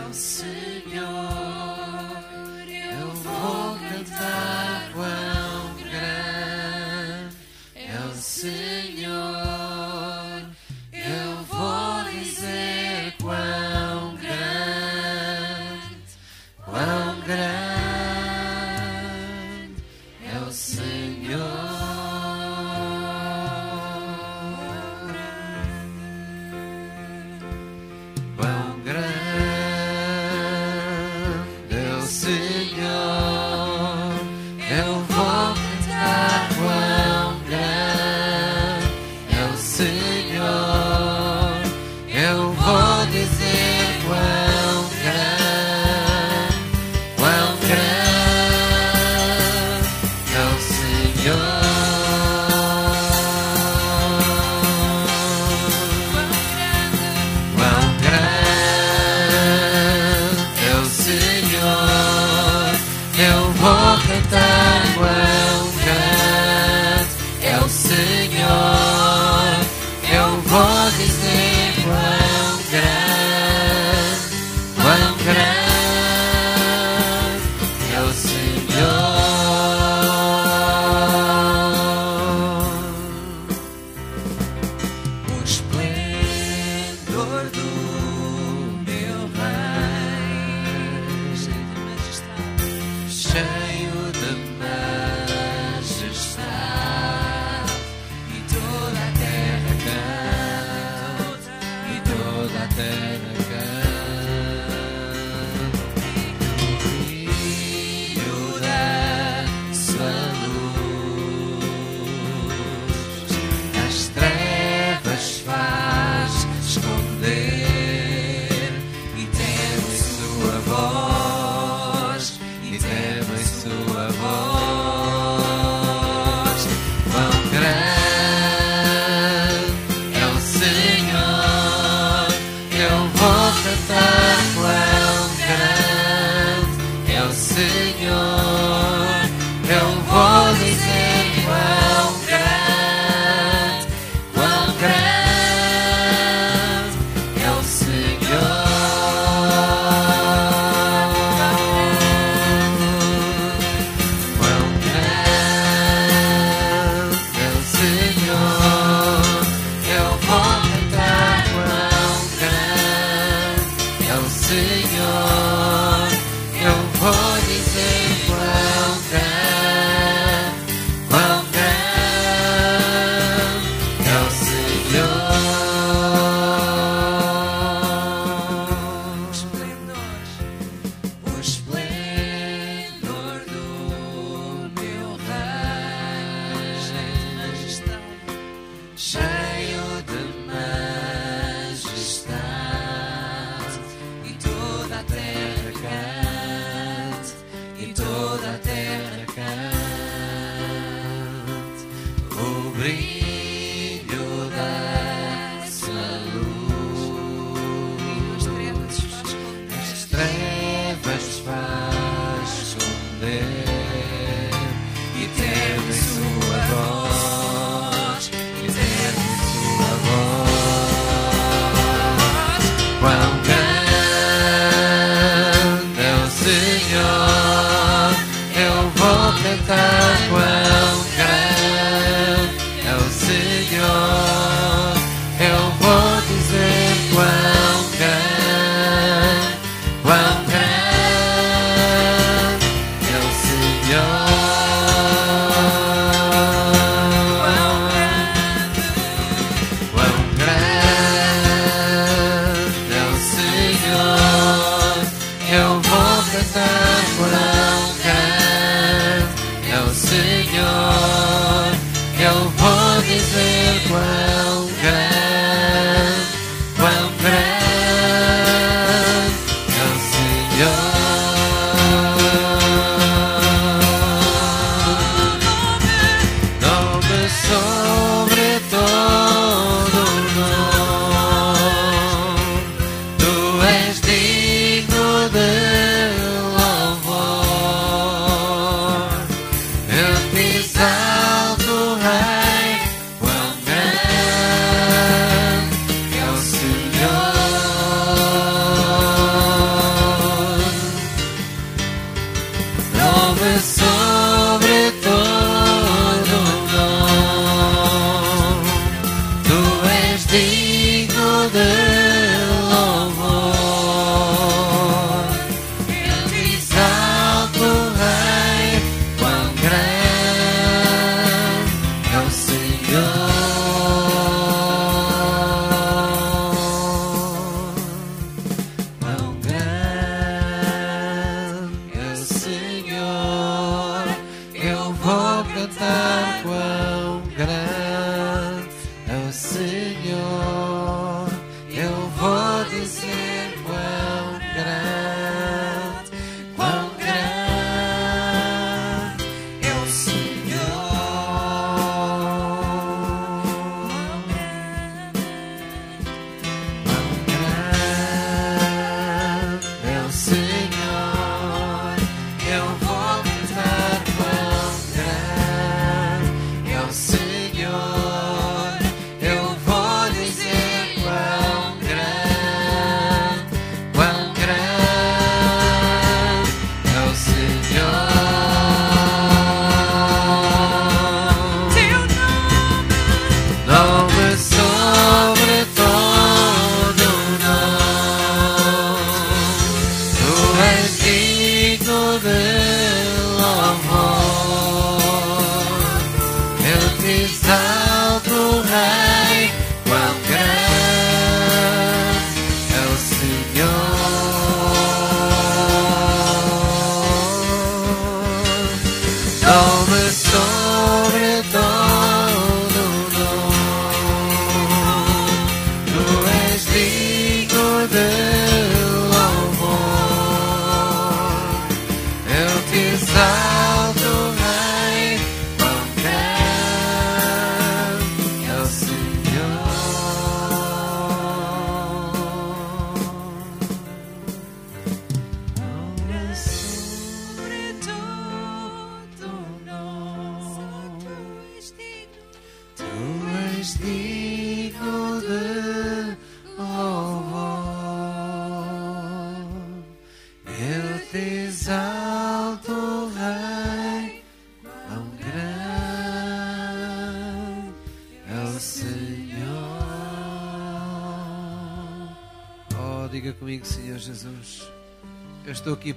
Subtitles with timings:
[0.00, 0.14] é o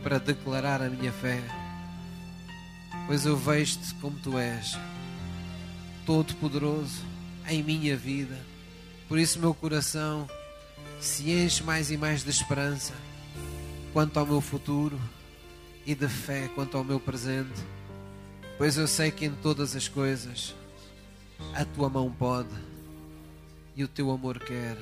[0.03, 1.41] para declarar a minha fé,
[3.07, 4.77] pois eu vejo-te como tu és.
[6.05, 7.01] Todo-Poderoso
[7.47, 8.37] em minha vida.
[9.07, 10.27] Por isso, meu coração
[10.99, 12.93] se enche mais e mais de esperança
[13.93, 14.99] quanto ao meu futuro
[15.85, 17.61] e de fé quanto ao meu presente.
[18.57, 20.53] Pois eu sei que em todas as coisas
[21.53, 22.53] a tua mão pode
[23.75, 24.77] e o teu amor quer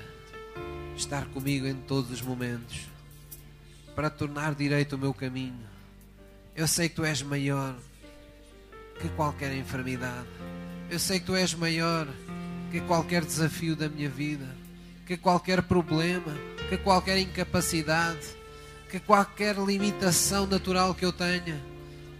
[0.95, 2.90] estar comigo em todos os momentos
[3.95, 5.69] para tornar direito o meu caminho.
[6.55, 7.75] Eu sei que tu és maior
[9.00, 10.27] que qualquer enfermidade.
[10.89, 12.07] Eu sei que tu és maior
[12.71, 14.48] que qualquer desafio da minha vida,
[15.05, 16.33] que qualquer problema,
[16.69, 18.27] que qualquer incapacidade,
[18.89, 21.60] que qualquer limitação natural que eu tenha.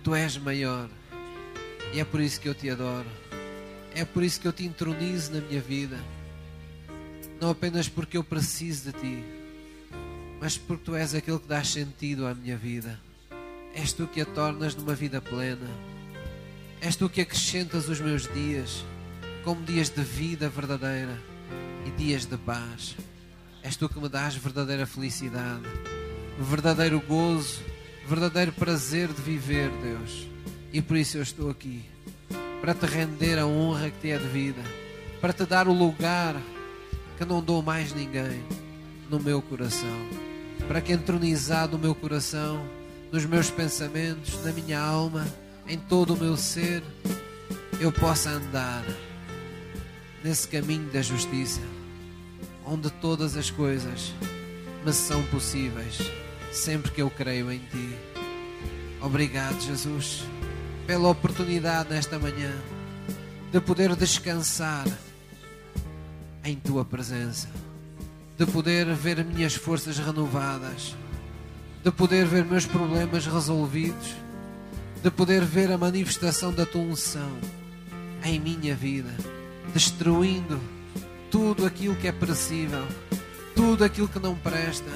[0.04, 0.90] Tu és maior.
[1.94, 3.08] E é por isso que eu te adoro.
[3.94, 5.98] É por isso que eu te entronizo na minha vida.
[7.40, 9.24] Não apenas porque eu preciso de ti,
[10.42, 13.00] mas porque tu és aquele que dá sentido à minha vida.
[13.76, 15.70] És tu que a tornas numa vida plena.
[16.82, 18.84] És tu que acrescentas os meus dias
[19.44, 21.16] como dias de vida verdadeira
[21.86, 22.98] e dias de paz.
[23.62, 25.68] És tu que me dás verdadeira felicidade,
[26.40, 27.62] verdadeiro gozo,
[28.08, 30.28] verdadeiro prazer de viver, Deus.
[30.74, 31.86] E por isso eu estou aqui
[32.60, 34.64] para te render a honra que te é devida,
[35.20, 36.36] para te dar o lugar
[37.18, 38.44] que não dou mais ninguém
[39.10, 40.10] no meu coração,
[40.68, 42.64] para que entronizado no meu coração,
[43.12, 45.28] nos meus pensamentos, na minha alma,
[45.68, 46.82] em todo o meu ser,
[47.80, 48.84] eu possa andar
[50.24, 51.62] nesse caminho da justiça,
[52.66, 54.14] onde todas as coisas
[54.86, 56.00] me são possíveis,
[56.52, 57.96] sempre que eu creio em Ti.
[59.02, 60.24] Obrigado, Jesus,
[60.86, 62.52] pela oportunidade nesta manhã
[63.52, 64.86] de poder descansar
[66.44, 67.50] em Tua presença,
[68.42, 70.96] de poder ver minhas forças renovadas,
[71.84, 74.16] de poder ver meus problemas resolvidos,
[75.04, 77.38] de poder ver a manifestação da Tua unção
[78.24, 79.14] em minha vida
[79.72, 80.60] destruindo
[81.30, 82.84] tudo aquilo que é perecível,
[83.56, 84.90] tudo aquilo que não presta,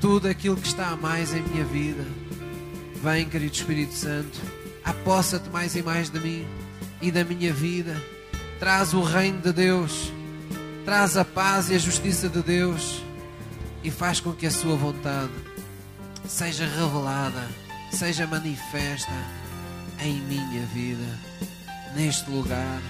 [0.00, 2.04] tudo aquilo que está a mais em minha vida.
[3.00, 4.40] Vem, querido Espírito Santo,
[4.84, 6.44] apossa-te mais e mais de mim
[7.00, 7.96] e da minha vida.
[8.58, 10.12] Traz o reino de Deus,
[10.84, 13.02] traz a paz e a justiça de Deus
[13.82, 15.32] e faz com que a sua vontade
[16.28, 17.48] seja revelada,
[17.90, 19.12] seja manifesta
[20.00, 21.18] em minha vida,
[21.94, 22.80] neste lugar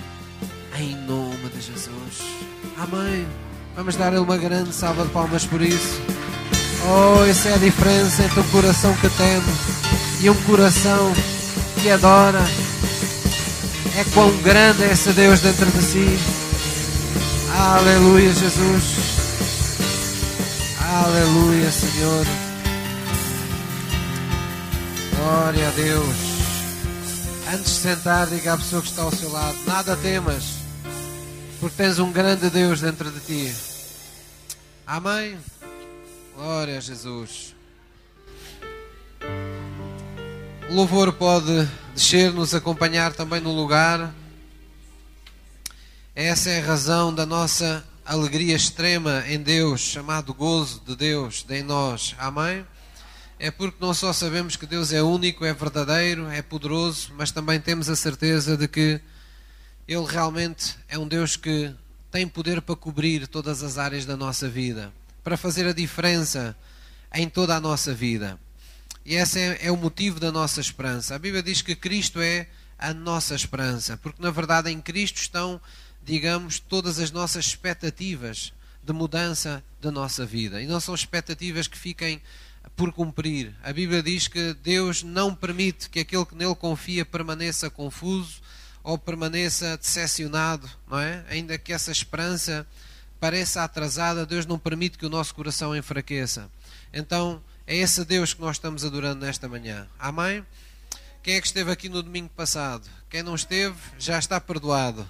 [0.79, 2.23] em nome de Jesus.
[2.79, 3.27] Amém.
[3.77, 6.01] Vamos dar-lhe uma grande salva de palmas por isso.
[6.87, 9.85] Oh, essa é a diferença entre um coração que teme
[10.21, 11.13] e um coração
[11.81, 12.43] que adora.
[13.97, 16.44] É quão grande é esse Deus dentro de si.
[17.57, 18.85] Aleluia, Jesus.
[20.81, 22.27] Aleluia, Senhor.
[25.15, 26.17] Glória a Deus.
[27.53, 30.57] Antes de sentar, diga à pessoa que está ao seu lado: Nada temas,
[31.61, 33.55] porque tens um grande Deus dentro de ti.
[34.85, 35.39] Amém.
[36.35, 37.55] Glória a Jesus.
[40.69, 44.13] O louvor pode descer, nos acompanhar também no lugar.
[46.17, 51.65] Essa é a razão da nossa alegria extrema em Deus, chamado gozo de Deus em
[51.65, 52.15] nós.
[52.17, 52.65] Amém?
[53.37, 57.59] É porque não só sabemos que Deus é único, é verdadeiro, é poderoso, mas também
[57.61, 59.01] temos a certeza de que
[59.89, 61.75] Ele realmente é um Deus que
[62.13, 64.93] tem poder para cobrir todas as áreas da nossa vida,
[65.25, 66.57] para fazer a diferença
[67.13, 68.39] em toda a nossa vida.
[69.05, 71.17] E esse é, é o motivo da nossa esperança.
[71.17, 72.47] A Bíblia diz que Cristo é
[72.79, 75.61] a nossa esperança, porque na verdade em Cristo estão,
[76.05, 80.61] digamos, todas as nossas expectativas de mudança da nossa vida.
[80.61, 82.21] E não são expectativas que fiquem
[82.77, 83.55] por cumprir.
[83.63, 88.41] A Bíblia diz que Deus não permite que aquele que nele confia permaneça confuso
[88.83, 91.25] ou permaneça decepcionado, não é?
[91.31, 92.67] Ainda que essa esperança
[93.19, 96.51] pareça atrasada, Deus não permite que o nosso coração enfraqueça.
[96.93, 99.89] Então, é esse Deus que nós estamos adorando nesta manhã.
[99.99, 100.45] Amém?
[101.23, 102.87] Quem é que esteve aqui no domingo passado?
[103.09, 105.09] Quem não esteve, já está perdoado.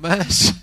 [0.00, 0.54] Mas,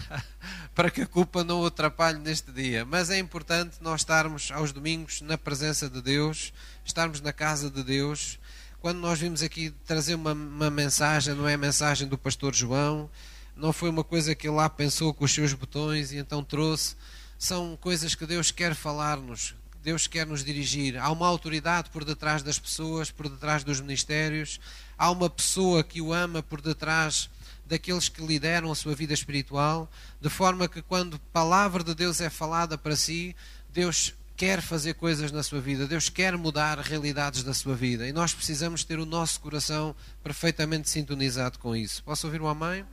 [0.74, 2.86] para que a culpa não o atrapalhe neste dia.
[2.86, 7.82] Mas é importante nós estarmos aos domingos na presença de Deus, estarmos na casa de
[7.82, 8.38] Deus.
[8.80, 13.10] Quando nós vimos aqui trazer uma, uma mensagem, não é a mensagem do pastor João,
[13.54, 16.96] não foi uma coisa que ele lá pensou com os seus botões e então trouxe.
[17.38, 20.96] São coisas que Deus quer falar-nos, Deus quer nos dirigir.
[20.96, 24.58] Há uma autoridade por detrás das pessoas, por detrás dos ministérios.
[24.96, 27.28] Há uma pessoa que o ama por detrás
[27.72, 32.20] daqueles que lideram a sua vida espiritual, de forma que quando a palavra de Deus
[32.20, 33.34] é falada para si,
[33.72, 38.12] Deus quer fazer coisas na sua vida, Deus quer mudar realidades da sua vida e
[38.12, 42.04] nós precisamos ter o nosso coração perfeitamente sintonizado com isso.
[42.04, 42.84] Posso ouvir um amém?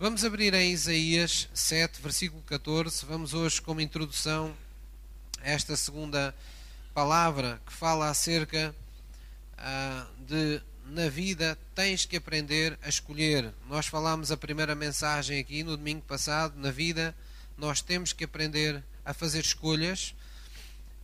[0.00, 3.04] Vamos abrir em Isaías 7, versículo 14.
[3.04, 4.54] Vamos hoje, como introdução,
[5.42, 6.34] a esta segunda
[6.94, 8.74] palavra que fala acerca
[9.58, 13.52] ah, de na vida tens que aprender a escolher.
[13.68, 16.54] Nós falámos a primeira mensagem aqui no domingo passado.
[16.56, 17.14] Na vida
[17.56, 20.14] nós temos que aprender a fazer escolhas.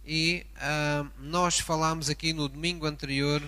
[0.07, 3.43] E uh, nós falámos aqui no domingo anterior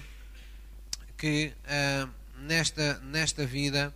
[1.17, 3.95] que uh, nesta, nesta vida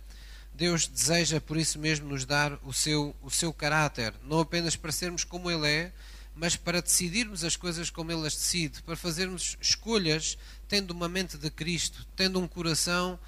[0.53, 4.91] Deus deseja por isso mesmo nos dar o seu, o seu caráter, não apenas para
[4.91, 5.91] sermos como Ele é,
[6.37, 11.37] mas para decidirmos as coisas como Ele as decide, para fazermos escolhas tendo uma mente
[11.37, 13.19] de Cristo, tendo um coração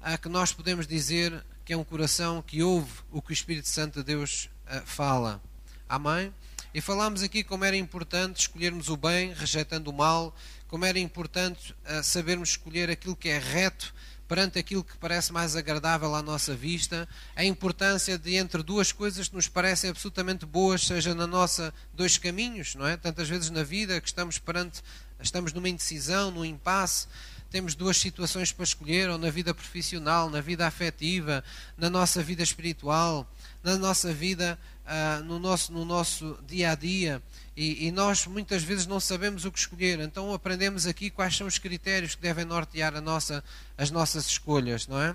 [0.00, 3.68] a que nós podemos dizer que é um coração que ouve o que o Espírito
[3.68, 5.42] Santo de Deus uh, fala.
[5.88, 6.32] Amém?
[6.74, 10.36] E falámos aqui como era importante escolhermos o bem, rejeitando o mal,
[10.68, 13.94] como era importante uh, sabermos escolher aquilo que é reto
[14.28, 19.28] perante aquilo que parece mais agradável à nossa vista, a importância de entre duas coisas
[19.28, 22.96] que nos parecem absolutamente boas, seja na nossa dois caminhos, não é?
[22.96, 24.82] Tantas vezes na vida que estamos perante,
[25.18, 27.08] estamos numa indecisão, num impasse,
[27.50, 31.42] temos duas situações para escolher, ou na vida profissional, na vida afetiva,
[31.78, 33.26] na nossa vida espiritual,
[33.64, 37.22] na nossa vida, uh, no, nosso, no nosso dia a dia.
[37.56, 40.00] E, e, nós muitas vezes não sabemos o que escolher.
[40.00, 43.44] Então aprendemos aqui quais são os critérios que devem nortear a nossa,
[43.76, 45.14] as nossas escolhas, não é?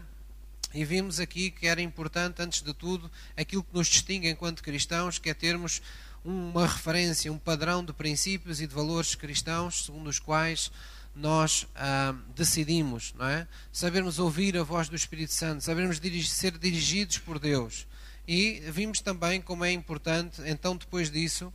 [0.74, 5.20] E vimos aqui que era importante, antes de tudo, aquilo que nos distingue enquanto cristãos,
[5.20, 5.82] que é termos
[6.26, 10.72] uma referência, um padrão de princípios e de valores cristãos, segundo os quais
[11.16, 13.48] nós ah, decidimos, não é?
[13.72, 17.86] Sabermos ouvir a voz do Espírito Santo, sabermos dirigir, ser dirigidos por Deus.
[18.28, 21.54] E vimos também como é importante, então, depois disso,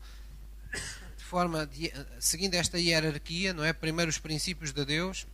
[1.17, 3.73] de forma de, seguindo esta hierarquia, não é?
[3.73, 5.27] Primeiro os princípios de Deus,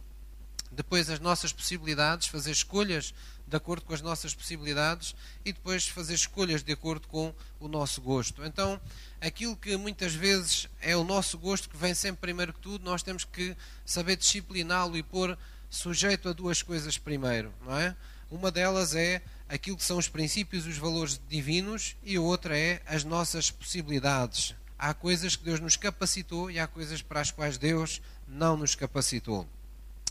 [0.71, 3.15] depois as nossas possibilidades, fazer escolhas
[3.47, 5.15] de acordo com as nossas possibilidades
[5.45, 8.45] e depois fazer escolhas de acordo com o nosso gosto.
[8.45, 8.81] Então,
[9.21, 13.03] aquilo que muitas vezes é o nosso gosto que vem sempre primeiro que tudo, nós
[13.03, 15.37] temos que saber discipliná-lo e pôr
[15.69, 17.95] sujeito a duas coisas primeiro, não é?
[18.31, 22.59] Uma delas é aquilo que são os princípios e os valores divinos e a outra
[22.59, 27.31] é as nossas possibilidades, Há coisas que Deus nos capacitou e há coisas para as
[27.31, 29.49] quais Deus não nos capacitou.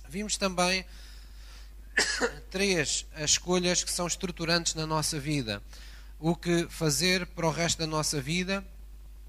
[0.09, 0.85] Vimos também
[2.49, 5.61] três escolhas que são estruturantes na nossa vida.
[6.19, 8.65] O que fazer para o resto da nossa vida,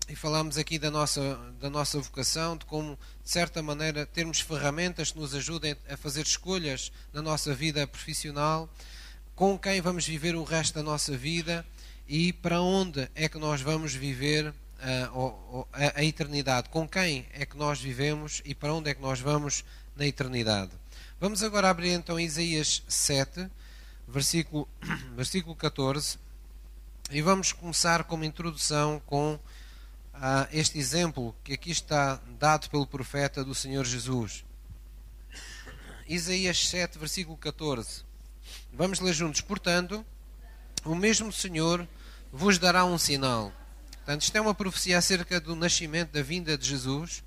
[0.09, 5.13] e falamos aqui da nossa, da nossa vocação, de como, de certa maneira, termos ferramentas
[5.13, 8.69] que nos ajudem a fazer escolhas na nossa vida profissional,
[9.35, 11.67] com quem vamos viver o resto da nossa vida
[12.07, 14.53] e para onde é que nós vamos viver
[15.15, 19.01] o- a, a eternidade, com quem é que nós vivemos e para onde é que
[19.01, 19.65] nós vamos
[19.97, 20.73] na eternidade.
[21.19, 23.49] Vamos agora abrir então Isaías 7,
[24.07, 24.69] versículo,
[25.17, 26.19] versículo 14,
[27.11, 29.39] e vamos começar como introdução com
[30.15, 34.45] ah, este exemplo que aqui está dado pelo profeta do Senhor Jesus.
[36.07, 38.05] Isaías 7, versículo 14.
[38.73, 39.41] Vamos ler juntos.
[39.41, 40.05] Portanto,
[40.85, 41.87] o mesmo Senhor
[42.33, 43.53] vos dará um sinal.
[43.97, 47.23] Portanto, isto é uma profecia acerca do nascimento, da vinda de Jesus.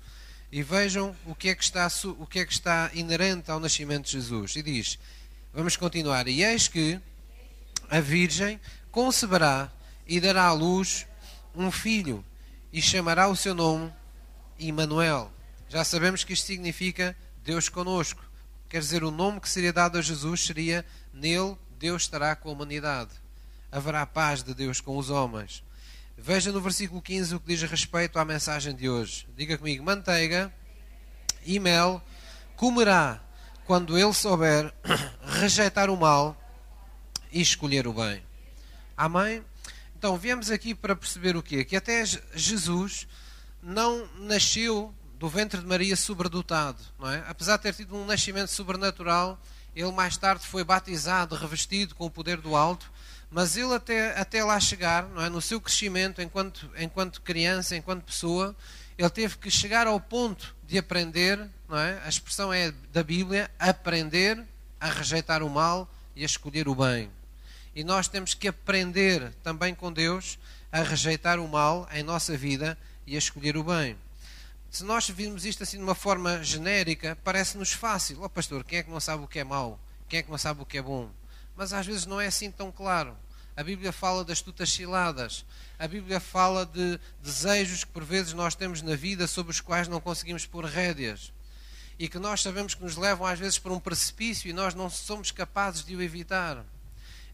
[0.50, 4.06] E vejam o que é que está, o que é que está inerente ao nascimento
[4.06, 4.56] de Jesus.
[4.56, 4.98] E diz:
[5.52, 6.26] Vamos continuar.
[6.28, 7.00] E eis que
[7.90, 9.70] a Virgem conceberá
[10.06, 11.06] e dará à luz
[11.54, 12.24] um filho,
[12.72, 13.92] e chamará o seu nome
[14.58, 15.32] Immanuel.
[15.68, 18.22] Já sabemos que isto significa Deus conosco.
[18.68, 22.52] Quer dizer, o nome que seria dado a Jesus seria Nele Deus estará com a
[22.52, 23.12] humanidade.
[23.70, 25.62] Haverá paz de Deus com os homens.
[26.16, 29.26] Veja no versículo 15 o que diz respeito à mensagem de hoje.
[29.36, 30.52] Diga comigo: manteiga
[31.46, 32.02] e mel
[32.56, 33.22] comerá
[33.64, 34.74] quando ele souber
[35.40, 36.36] rejeitar o mal
[37.30, 38.22] e escolher o bem.
[38.96, 39.44] Amém?
[39.98, 41.64] Então, viemos aqui para perceber o quê?
[41.64, 43.08] Que até Je- Jesus
[43.60, 47.24] não nasceu do ventre de Maria sobredotado, não é?
[47.28, 49.36] Apesar de ter tido um nascimento sobrenatural,
[49.74, 52.88] ele mais tarde foi batizado, revestido com o poder do alto,
[53.28, 55.28] mas ele até, até lá chegar, não é?
[55.28, 58.54] No seu crescimento enquanto, enquanto criança, enquanto pessoa,
[58.96, 62.00] ele teve que chegar ao ponto de aprender, não é?
[62.04, 64.40] A expressão é da Bíblia, aprender
[64.78, 67.10] a rejeitar o mal e a escolher o bem.
[67.78, 70.36] E nós temos que aprender também com Deus
[70.72, 73.96] a rejeitar o mal em nossa vida e a escolher o bem.
[74.68, 78.20] Se nós virmos isto assim de uma forma genérica, parece-nos fácil.
[78.20, 79.78] Oh pastor, quem é que não sabe o que é mau?
[80.08, 81.08] Quem é que não sabe o que é bom?
[81.56, 83.16] Mas às vezes não é assim tão claro.
[83.56, 85.44] A Bíblia fala das tutas ciladas.
[85.78, 89.86] A Bíblia fala de desejos que por vezes nós temos na vida sobre os quais
[89.86, 91.32] não conseguimos pôr rédeas.
[91.96, 94.90] E que nós sabemos que nos levam às vezes para um precipício e nós não
[94.90, 96.66] somos capazes de o evitar.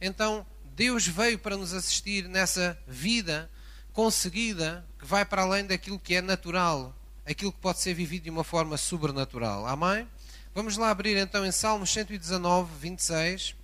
[0.00, 3.50] Então, Deus veio para nos assistir nessa vida
[3.92, 8.30] conseguida que vai para além daquilo que é natural, aquilo que pode ser vivido de
[8.30, 9.66] uma forma sobrenatural.
[9.66, 10.08] Amém?
[10.54, 13.54] Vamos lá abrir então em Salmos 119, 26.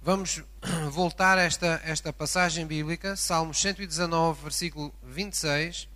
[0.00, 0.42] Vamos
[0.90, 5.88] voltar a esta, esta passagem bíblica, Salmos 119, versículo 26.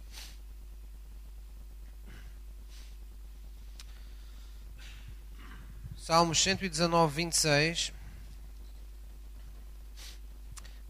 [5.99, 7.96] Salmos 119, 26.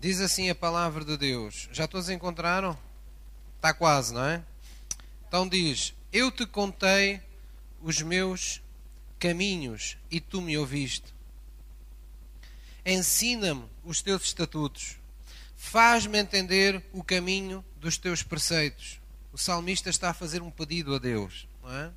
[0.06, 1.68] Diz assim a palavra de Deus.
[1.72, 2.78] Já todos encontraram?
[3.56, 4.40] Está quase, não é?
[5.26, 7.20] Então diz: Eu te contei
[7.82, 8.62] os meus
[9.18, 11.12] caminhos e tu me ouviste.
[12.84, 14.96] Ensina-me os teus estatutos.
[15.56, 19.00] Faz-me entender o caminho dos teus preceitos.
[19.32, 21.90] O salmista está a fazer um pedido a Deus, não é?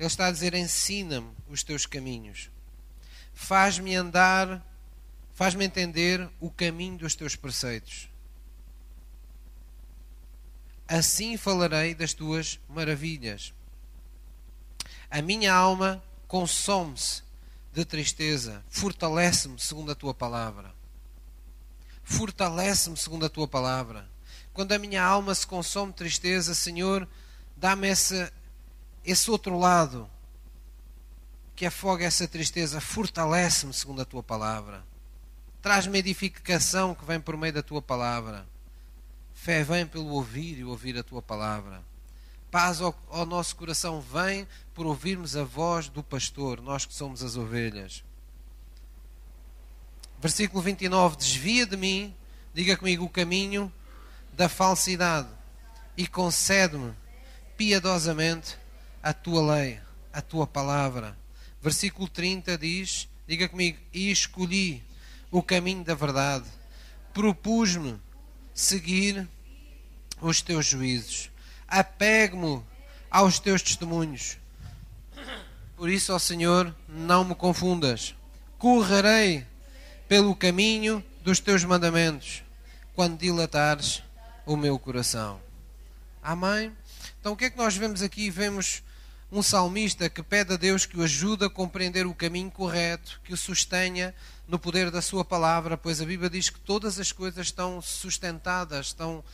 [0.00, 2.50] Ele está a dizer: Ensina-me os teus caminhos.
[3.32, 4.60] Faz-me andar,
[5.34, 8.08] faz-me entender o caminho dos teus preceitos.
[10.86, 13.54] Assim falarei das tuas maravilhas.
[15.10, 17.22] A minha alma consome-se
[17.72, 20.74] de tristeza, fortalece-me segundo a tua palavra.
[22.04, 24.06] Fortalece-me segundo a tua palavra.
[24.52, 27.08] Quando a minha alma se consome de tristeza, Senhor,
[27.56, 28.30] dá-me esse,
[29.04, 30.08] esse outro lado
[31.56, 34.84] que afoga essa tristeza, fortalece-me segundo a tua palavra.
[35.62, 38.44] Traz-me edificação que vem por meio da tua palavra.
[39.32, 41.84] Fé vem pelo ouvir e ouvir a tua palavra.
[42.50, 47.22] Paz ao, ao, nosso coração vem por ouvirmos a voz do pastor, nós que somos
[47.22, 48.02] as ovelhas.
[50.20, 52.12] Versículo 29: Desvia de mim,
[52.52, 53.72] diga comigo, o caminho
[54.32, 55.28] da falsidade
[55.96, 56.92] e concede-me
[57.56, 58.58] piedosamente
[59.00, 59.80] a tua lei,
[60.12, 61.16] a tua palavra.
[61.60, 64.82] Versículo 30 diz: Diga comigo, e escolhi
[65.32, 66.44] o caminho da verdade,
[67.14, 67.98] propus-me
[68.54, 69.26] seguir
[70.20, 71.30] os teus juízos,
[71.66, 72.62] apego-me
[73.10, 74.36] aos teus testemunhos.
[75.74, 78.14] Por isso, ó Senhor, não me confundas.
[78.58, 79.44] Correrei
[80.06, 82.44] pelo caminho dos teus mandamentos,
[82.94, 84.02] quando dilatares
[84.44, 85.40] o meu coração.
[86.22, 86.76] Amém?
[87.18, 88.30] Então, o que é que nós vemos aqui?
[88.30, 88.82] Vemos
[89.32, 93.32] um salmista que pede a Deus que o ajude a compreender o caminho correto, que
[93.32, 94.14] o sustenha
[94.46, 98.86] no poder da sua palavra, pois a Bíblia diz que todas as coisas estão sustentadas,
[98.86, 99.24] estão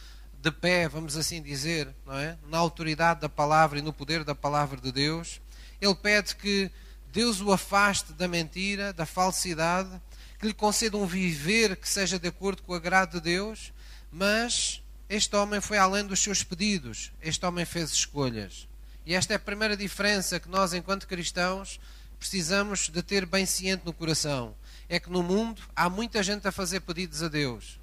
[0.41, 2.39] de pé, vamos assim dizer, não é?
[2.49, 5.41] Na autoridade da palavra e no poder da palavra de Deus.
[5.81, 6.71] Ele pede que
[7.13, 9.91] Deus o afaste da mentira, da falsidade,
[10.39, 13.73] que lhe conceda um viver que seja de acordo com o agrado de Deus,
[14.13, 18.69] mas este homem foi além dos seus pedidos, este homem fez escolhas.
[19.05, 21.81] E esta é a primeira diferença que nós, enquanto cristãos,
[22.19, 24.55] precisamos de ter bem ciente no coração.
[24.89, 27.79] É que no mundo há muita gente a fazer pedidos a Deus,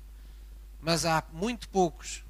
[0.81, 2.23] mas há muito poucos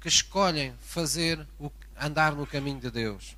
[0.00, 3.36] que escolhem fazer o, andar no caminho de Deus.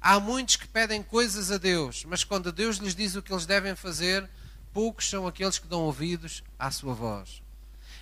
[0.00, 3.46] Há muitos que pedem coisas a Deus, mas quando Deus lhes diz o que eles
[3.46, 4.28] devem fazer,
[4.72, 7.42] poucos são aqueles que dão ouvidos à sua voz.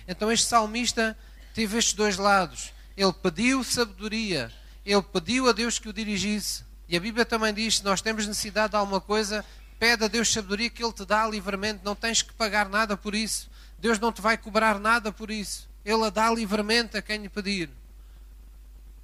[0.07, 1.17] Então este salmista
[1.53, 2.73] teve estes dois lados.
[2.95, 4.51] Ele pediu sabedoria,
[4.85, 6.63] ele pediu a Deus que o dirigisse.
[6.87, 9.43] E a Bíblia também diz: se nós temos necessidade de alguma coisa,
[9.85, 13.13] pede a Deus sabedoria que Ele te dá livremente, não tens que pagar nada por
[13.13, 13.47] isso.
[13.77, 15.69] Deus não te vai cobrar nada por isso.
[15.85, 17.69] Ele a dá livremente a quem lhe pedir.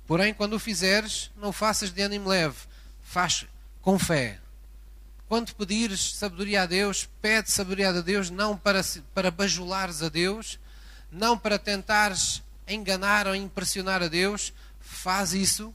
[0.07, 2.57] Porém, quando o fizeres, não o faças de ânimo leve,
[3.03, 3.45] faz
[3.79, 4.39] com fé.
[5.27, 8.81] Quando pedires sabedoria a Deus, pede sabedoria a Deus, não para,
[9.13, 10.57] para bajulares a Deus,
[11.11, 15.71] não para tentares enganar ou impressionar a Deus, faz isso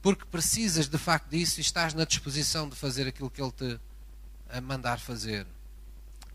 [0.00, 3.80] porque precisas de facto disso e estás na disposição de fazer aquilo que Ele te
[4.52, 5.46] a mandar fazer.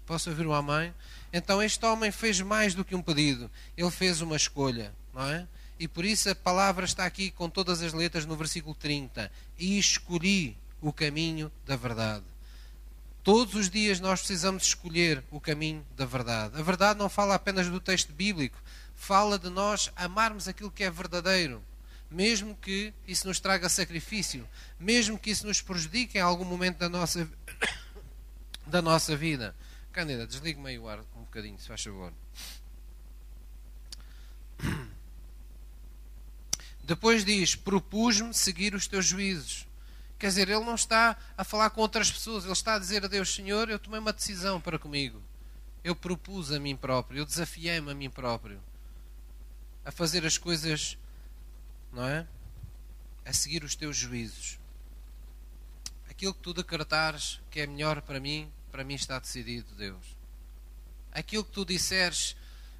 [0.05, 0.93] Posso ouvir um amém?
[1.31, 5.47] Então este homem fez mais do que um pedido, ele fez uma escolha, não é?
[5.79, 9.31] E por isso a palavra está aqui com todas as letras no versículo 30.
[9.59, 12.23] E escolhi o caminho da verdade.
[13.23, 16.59] Todos os dias nós precisamos escolher o caminho da verdade.
[16.59, 18.57] A verdade não fala apenas do texto bíblico,
[18.95, 21.61] fala de nós amarmos aquilo que é verdadeiro,
[22.09, 24.47] mesmo que isso nos traga sacrifício,
[24.79, 27.29] mesmo que isso nos prejudique em algum momento da nossa,
[28.67, 29.55] da nossa vida.
[29.91, 32.13] Cândida, desligue-me aí o ar um bocadinho, se faz favor.
[36.83, 39.67] Depois diz: Propus-me seguir os teus juízos.
[40.19, 43.07] Quer dizer, ele não está a falar com outras pessoas, ele está a dizer a
[43.07, 45.21] Deus: Senhor, eu tomei uma decisão para comigo.
[45.83, 48.61] Eu propus a mim próprio, eu desafiei-me a mim próprio
[49.87, 50.97] a fazer as coisas,
[51.93, 52.27] não é?
[53.25, 54.59] A seguir os teus juízos.
[56.09, 60.17] Aquilo que tu decretares que é melhor para mim, para mim está decidido, Deus.
[61.11, 62.35] Aquilo que tu disseres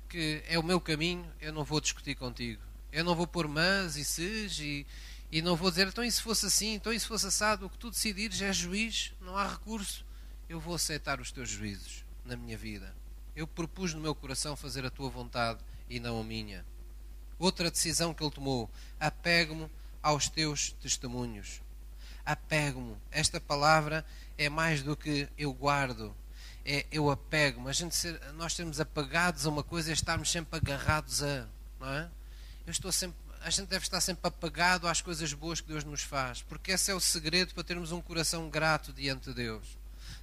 [0.08, 2.62] que é o meu caminho, eu não vou discutir contigo.
[2.91, 4.86] Eu não vou pôr mas e ses e,
[5.32, 7.69] e não vou dizer, então e se fosse assim, então e se fosse assado, o
[7.69, 10.06] que tu decidires é juiz, não há recurso.
[10.47, 12.95] Eu vou aceitar os teus juízos na minha vida.
[13.36, 16.65] Eu propus no meu coração fazer a tua vontade e não a minha.
[17.38, 18.69] Outra decisão que ele tomou:
[19.00, 19.69] apego-me
[20.02, 21.62] aos teus testemunhos.
[22.28, 22.96] Apego-me.
[23.10, 24.06] Esta palavra
[24.38, 26.13] é mais do que eu guardo.
[26.66, 27.70] É eu apego-me.
[27.70, 31.48] A gente ser, nós sermos apagados a uma coisa é estarmos sempre agarrados a,
[31.80, 32.10] não é?
[32.66, 36.02] Eu estou sempre a gente deve estar sempre apagado às coisas boas que Deus nos
[36.02, 39.78] faz, porque esse é o segredo para termos um coração grato diante de Deus.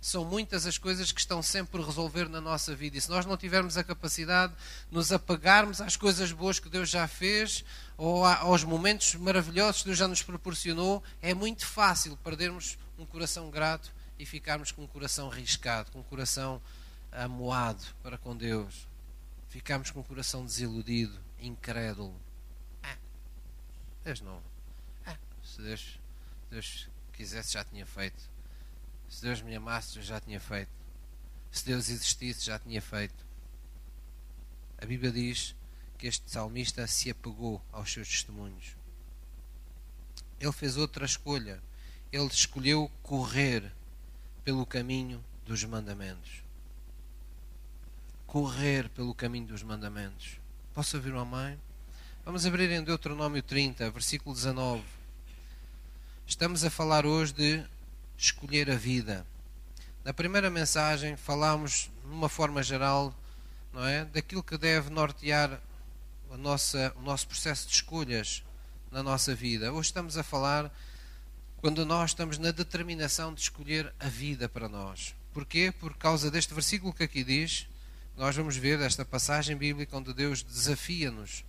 [0.04, 3.24] São muitas as coisas que estão sempre por resolver na nossa vida, e se nós
[3.24, 7.64] não tivermos a capacidade de nos apagarmos às coisas boas que Deus já fez,
[7.96, 13.50] ou aos momentos maravilhosos que Deus já nos proporcionou, é muito fácil perdermos um coração
[13.50, 16.60] grato e ficarmos com um coração riscado, com um coração
[17.10, 18.86] amoado para com Deus.
[19.48, 22.14] Ficamos com um coração desiludido, incrédulo.
[24.04, 24.42] Deus não.
[25.06, 25.98] Ah, se Deus,
[26.50, 28.33] Deus quisesse, já tinha feito.
[29.08, 30.70] Se Deus me amasse, já tinha feito.
[31.50, 33.24] Se Deus existisse, já tinha feito.
[34.78, 35.54] A Bíblia diz
[35.96, 38.76] que este salmista se apegou aos seus testemunhos.
[40.40, 41.62] Ele fez outra escolha.
[42.12, 43.72] Ele escolheu correr
[44.44, 46.42] pelo caminho dos mandamentos.
[48.26, 50.38] Correr pelo caminho dos mandamentos.
[50.74, 51.58] Posso ouvir uma mãe?
[52.24, 54.82] Vamos abrir em Deuteronômio 30, versículo 19.
[56.26, 57.64] Estamos a falar hoje de
[58.16, 59.26] escolher a vida.
[60.04, 63.14] Na primeira mensagem falámos, numa forma geral,
[63.72, 65.60] não é, daquilo que deve nortear
[66.30, 68.42] a nossa, o nosso processo de escolhas
[68.90, 69.72] na nossa vida.
[69.72, 70.72] Hoje estamos a falar
[71.56, 75.14] quando nós estamos na determinação de escolher a vida para nós.
[75.32, 75.72] Porquê?
[75.72, 77.66] Por causa deste versículo que aqui diz,
[78.16, 81.44] nós vamos ver esta passagem bíblica onde Deus desafia-nos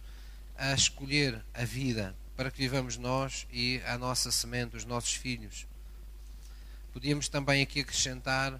[0.57, 5.67] a escolher a vida para que vivamos nós e a nossa semente, os nossos filhos.
[6.95, 8.57] Podíamos também aqui acrescentar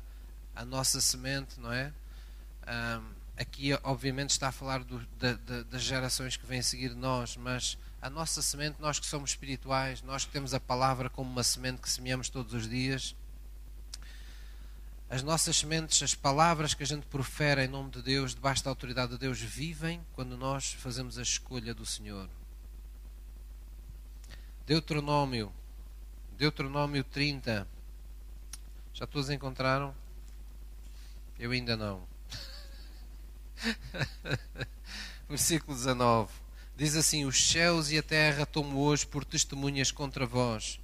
[0.54, 1.94] a nossa semente, não é?
[2.68, 3.06] Um,
[3.38, 5.00] aqui, obviamente, está a falar do,
[5.72, 10.26] das gerações que vêm seguir nós, mas a nossa semente, nós que somos espirituais, nós
[10.26, 13.16] que temos a palavra como uma semente que semeamos todos os dias,
[15.10, 18.70] as nossas sementes, as palavras que a gente profere em nome de Deus, debaixo da
[18.70, 22.30] autoridade de Deus, vivem quando nós fazemos a escolha do Senhor.
[24.68, 25.54] Deuteronômio,
[26.38, 27.75] Deuteronômio 30.
[28.96, 29.94] Já todos encontraram?
[31.38, 32.08] Eu ainda não.
[35.28, 36.32] Versículo 19.
[36.78, 40.80] Diz assim: Os céus e a terra tomo hoje por testemunhas contra vós,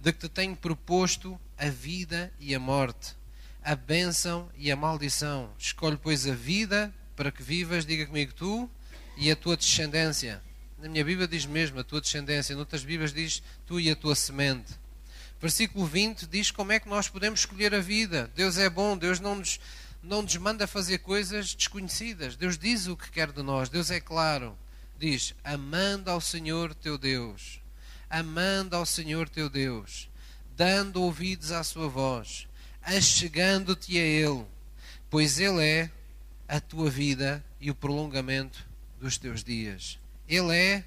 [0.00, 3.14] de que te tenho proposto a vida e a morte,
[3.62, 5.48] a bênção e a maldição.
[5.56, 8.68] Escolhe, pois, a vida para que vivas, diga comigo tu,
[9.16, 10.42] e a tua descendência.
[10.78, 14.16] Na minha Bíblia diz mesmo a tua descendência, noutras Bíblias diz tu e a tua
[14.16, 14.81] semente.
[15.42, 18.30] Versículo 20 diz como é que nós podemos escolher a vida.
[18.32, 19.58] Deus é bom, Deus não nos,
[20.00, 22.36] não nos manda fazer coisas desconhecidas.
[22.36, 24.56] Deus diz o que quer de nós, Deus é claro.
[24.96, 27.60] Diz: amando ao Senhor teu Deus,
[28.08, 30.08] amando ao Senhor teu Deus,
[30.56, 32.46] dando ouvidos à sua voz,
[32.80, 34.46] achegando-te a Ele,
[35.10, 35.90] pois Ele é
[36.46, 38.64] a tua vida e o prolongamento
[39.00, 39.98] dos teus dias.
[40.28, 40.84] Ele é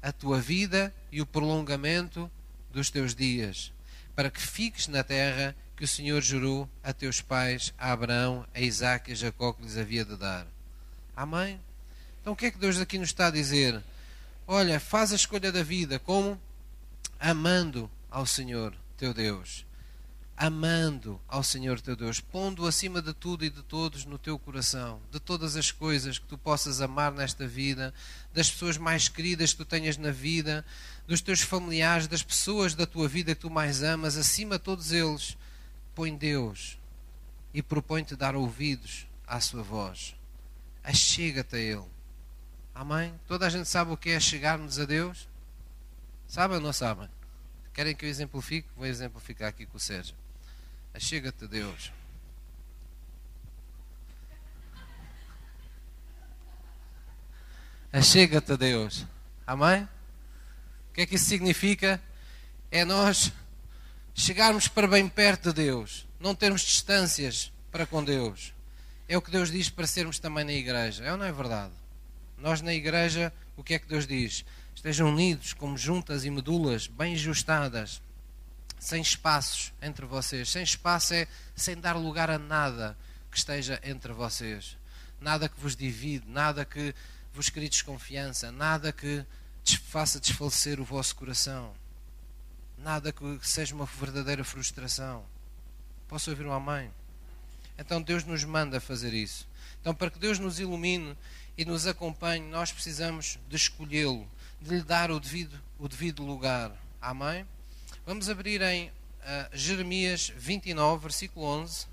[0.00, 2.30] a tua vida e o prolongamento
[2.70, 3.72] dos teus dias,
[4.16, 8.60] para que fiques na terra que o Senhor jurou a teus pais, a Abraão, a
[8.60, 10.46] Isaac e a Jacó que lhes havia de dar.
[11.14, 11.60] Amém?
[12.20, 13.82] Então o que é que Deus aqui nos está a dizer?
[14.46, 16.40] Olha, faz a escolha da vida como
[17.20, 19.66] amando ao Senhor teu Deus
[20.36, 25.00] amando ao Senhor teu Deus, pondo acima de tudo e de todos no teu coração,
[25.10, 27.94] de todas as coisas que tu possas amar nesta vida,
[28.34, 30.64] das pessoas mais queridas que tu tenhas na vida,
[31.06, 34.90] dos teus familiares, das pessoas da tua vida que tu mais amas, acima de todos
[34.92, 35.36] eles,
[35.94, 36.78] põe Deus
[37.54, 40.16] e propõe-te dar ouvidos à sua voz.
[40.82, 41.86] Achega-te a Ele.
[42.74, 43.14] Amém?
[43.26, 45.28] Toda a gente sabe o que é chegar-nos a Deus?
[46.28, 47.08] Sabem ou não sabem?
[47.72, 48.68] Querem que eu exemplifique?
[48.76, 50.14] Vou exemplificar aqui com o Sérgio.
[50.92, 51.92] Achega-te a Deus.
[57.92, 59.06] Achega-te a Deus.
[59.46, 59.88] Amém?
[60.96, 62.02] Que é que isso significa?
[62.70, 63.30] É nós
[64.14, 68.54] chegarmos para bem perto de Deus, não termos distâncias para com Deus.
[69.06, 71.04] É o que Deus diz para sermos também na igreja.
[71.04, 71.74] É ou não é verdade?
[72.38, 74.42] Nós na igreja, o que é que Deus diz?
[74.74, 78.00] Estejam unidos como juntas e medulas bem ajustadas,
[78.80, 80.48] sem espaços entre vocês.
[80.48, 82.96] Sem espaço é sem dar lugar a nada
[83.30, 84.78] que esteja entre vocês.
[85.20, 86.94] Nada que vos divide, nada que
[87.34, 89.26] vos crie desconfiança, nada que
[89.74, 91.74] faça desfalecer o vosso coração,
[92.78, 95.24] nada que seja uma verdadeira frustração.
[96.08, 96.90] Posso ouvir um amém?
[97.78, 99.46] Então Deus nos manda fazer isso.
[99.80, 101.16] Então, para que Deus nos ilumine
[101.56, 104.26] e nos acompanhe, nós precisamos de escolhê-lo,
[104.60, 106.72] de lhe dar o devido, o devido lugar.
[107.00, 107.46] Amém?
[108.04, 108.92] Vamos abrir em uh,
[109.52, 111.86] Jeremias 29, versículo 11.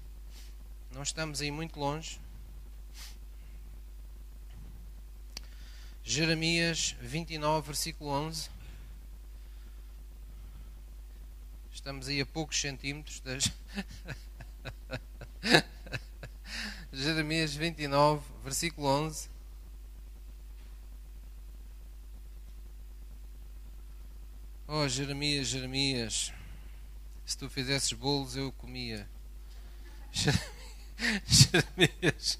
[0.91, 2.19] Não estamos aí muito longe.
[6.03, 8.49] Jeremias 29, versículo 11.
[11.73, 13.51] Estamos aí a poucos centímetros das.
[16.91, 19.29] Jeremias 29, versículo 11.
[24.67, 26.33] Oh, Jeremias, Jeremias,
[27.25, 29.07] se tu fizesses bolos eu comia.
[31.25, 32.39] Jeremias.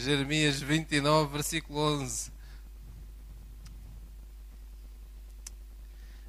[0.00, 2.32] Jeremias 29, versículo 11.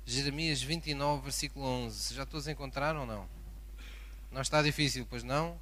[0.05, 2.13] Jeremias 29, versículo 11.
[2.13, 3.29] Já todos encontraram ou não?
[4.31, 5.59] Não está difícil, pois não?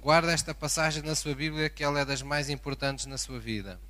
[0.00, 3.80] Guarda esta passagem na sua Bíblia, que ela é das mais importantes na sua vida.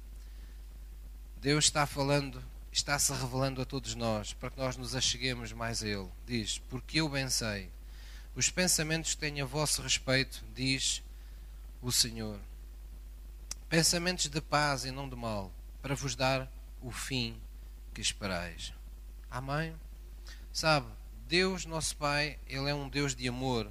[1.41, 5.89] Deus está falando está-se revelando a todos nós, para que nós nos acheguemos mais a
[5.89, 6.09] Ele.
[6.27, 7.71] Diz: Porque eu bem sei,
[8.35, 11.03] os pensamentos que tenho a vosso respeito, diz
[11.83, 12.39] o Senhor.
[13.71, 16.51] Pensamentos de paz e não de mal, para vos dar
[16.83, 17.41] o fim
[17.95, 18.75] que esperais.
[19.31, 19.77] Amém?
[20.53, 20.89] Sabe,
[21.29, 23.71] Deus, nosso Pai, Ele é um Deus de amor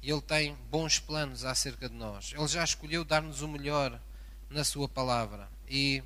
[0.00, 2.32] e Ele tem bons planos acerca de nós.
[2.32, 4.00] Ele já escolheu dar-nos o melhor
[4.48, 5.50] na Sua palavra.
[5.68, 6.04] E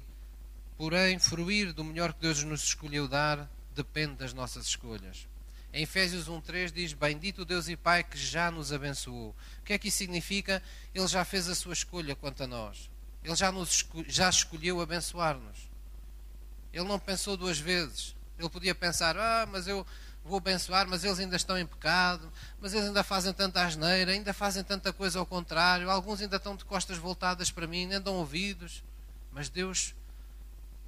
[0.79, 5.29] Porém, fruir do melhor que Deus nos escolheu dar depende das nossas escolhas.
[5.75, 9.37] Em Efésios 1,3 diz: Bendito Deus e Pai que já nos abençoou.
[9.61, 10.62] O que é que isso significa?
[10.94, 12.90] Ele já fez a sua escolha quanto a nós.
[13.27, 15.69] Ele já, nos, já escolheu abençoar-nos.
[16.73, 18.15] Ele não pensou duas vezes.
[18.39, 19.85] Ele podia pensar: Ah, mas eu
[20.25, 24.33] vou abençoar, mas eles ainda estão em pecado, mas eles ainda fazem tanta asneira, ainda
[24.33, 28.15] fazem tanta coisa ao contrário, alguns ainda estão de costas voltadas para mim, ainda dão
[28.15, 28.85] ouvidos.
[29.33, 29.93] Mas Deus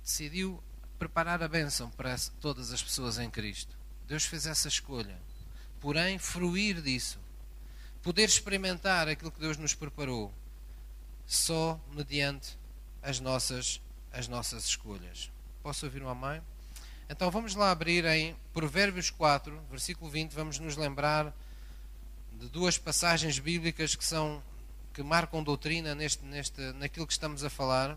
[0.05, 0.63] decidiu
[0.97, 3.77] preparar a bênção para todas as pessoas em Cristo.
[4.07, 5.19] Deus fez essa escolha.
[5.81, 7.19] Porém, fruir disso,
[8.01, 10.33] poder experimentar aquilo que Deus nos preparou,
[11.29, 12.59] só mediante
[13.03, 15.31] as nossas, as nossas escolhas.
[15.63, 16.43] Posso ouvir uma mãe?
[17.09, 21.37] Então vamos lá abrir em Provérbios 4, versículo 20, vamos nos lembrar
[22.33, 24.43] de duas passagens bíblicas que são
[24.95, 27.97] que marcam doutrina neste, neste, naquilo que estamos a falar.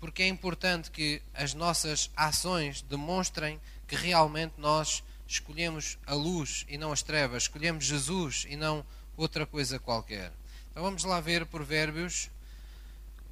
[0.00, 6.76] porque é importante que as nossas ações demonstrem que realmente nós escolhemos a luz e
[6.76, 8.84] não as trevas, escolhemos Jesus e não
[9.16, 10.32] outra coisa qualquer.
[10.74, 12.28] Então vamos lá ver Provérbios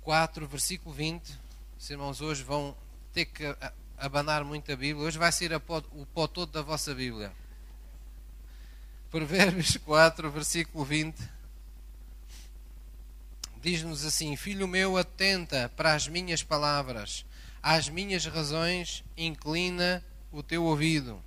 [0.02, 1.40] 4, versículo 20.
[1.76, 2.76] Os irmãos hoje vão
[3.12, 3.42] ter que
[3.98, 5.05] abanar muito a Bíblia.
[5.05, 7.33] Hoje vai ser o pó todo da vossa Bíblia.
[9.11, 11.16] Provérbios 4, versículo 20.
[13.61, 17.26] Diz-nos assim: Filho meu, atenta para as minhas palavras,
[17.61, 20.00] às minhas razões, inclina
[20.31, 21.20] o teu ouvido.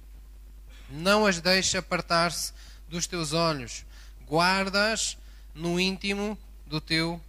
[0.90, 2.54] Não as deixe apartar-se
[2.88, 3.86] dos teus olhos,
[4.26, 5.18] guardas
[5.56, 6.38] no íntimo
[6.68, 7.20] do teu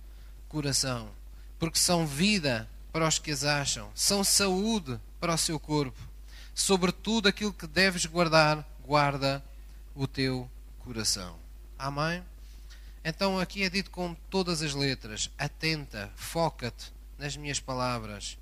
[0.49, 1.09] coração,
[1.59, 5.99] porque são vida para os que as acham, são saúde para o seu corpo.
[6.55, 9.45] Sobretudo aquilo que deves guardar, guarda
[9.95, 11.37] o teu coração.
[11.79, 12.23] Amém?
[13.05, 18.37] Então aqui é dito com todas as letras: atenta, foca-te nas minhas palavras.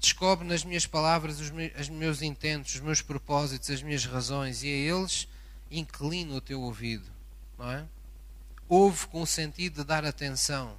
[0.00, 4.70] Descobre nas minhas palavras os meus intentos, os meus propósitos, as minhas razões e a
[4.70, 5.26] eles
[5.70, 7.10] inclina o teu ouvido.
[7.58, 7.84] Não é?
[8.76, 10.76] Ouve com o sentido de dar atenção.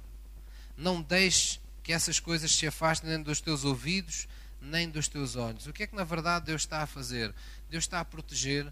[0.76, 4.28] Não deixes que essas coisas se afastem nem dos teus ouvidos,
[4.60, 5.66] nem dos teus olhos.
[5.66, 7.34] O que é que na verdade Deus está a fazer?
[7.70, 8.70] Deus está a proteger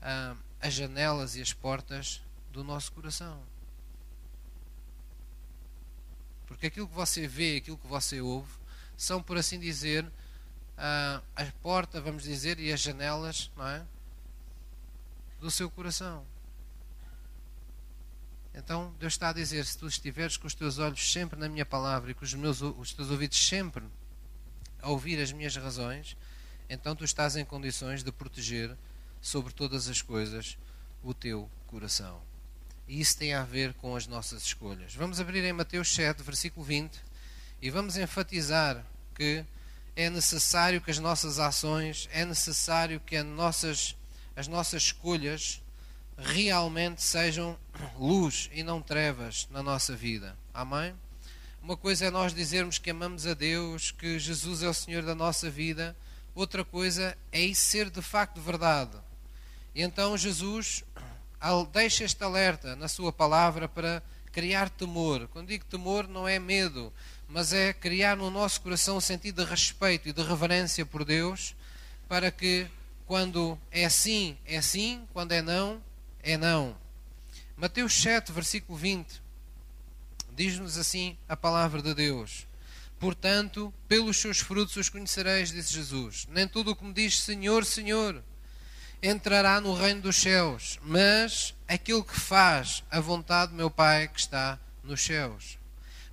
[0.00, 3.42] ah, as janelas e as portas do nosso coração.
[6.46, 8.52] Porque aquilo que você vê, aquilo que você ouve,
[8.96, 10.08] são, por assim dizer,
[10.78, 13.84] ah, a porta, vamos dizer, e as janelas, não é?
[15.40, 16.24] Do seu coração.
[18.54, 21.66] Então Deus está a dizer: se tu estiveres com os teus olhos sempre na minha
[21.66, 23.84] palavra e com os, meus, os teus ouvidos sempre
[24.82, 26.16] a ouvir as minhas razões,
[26.68, 28.76] então tu estás em condições de proteger
[29.20, 30.56] sobre todas as coisas
[31.02, 32.20] o teu coração.
[32.88, 34.94] E isso tem a ver com as nossas escolhas.
[34.94, 36.98] Vamos abrir em Mateus 7, versículo 20,
[37.62, 38.84] e vamos enfatizar
[39.14, 39.44] que
[39.94, 43.96] é necessário que as nossas ações, é necessário que as nossas,
[44.34, 45.62] as nossas escolhas
[46.22, 47.58] realmente sejam
[47.98, 50.36] luz e não trevas na nossa vida.
[50.52, 50.94] Amém?
[51.62, 55.14] Uma coisa é nós dizermos que amamos a Deus, que Jesus é o Senhor da
[55.14, 55.96] nossa vida.
[56.34, 58.96] Outra coisa é isso ser de facto verdade.
[59.74, 60.84] E então Jesus
[61.72, 64.02] deixa este alerta na sua palavra para
[64.32, 65.28] criar temor.
[65.28, 66.92] Quando digo temor, não é medo,
[67.28, 71.54] mas é criar no nosso coração um sentido de respeito e de reverência por Deus,
[72.08, 72.66] para que
[73.06, 75.82] quando é sim, é sim, quando é não,
[76.22, 76.76] é não.
[77.56, 79.20] Mateus 7, versículo 20.
[80.34, 82.46] Diz-nos assim a palavra de Deus.
[82.98, 86.26] Portanto, pelos seus frutos os conhecereis, disse Jesus.
[86.30, 88.22] Nem tudo o que me diz Senhor, Senhor
[89.02, 94.20] entrará no reino dos céus, mas aquele que faz a vontade do meu Pai que
[94.20, 95.58] está nos céus.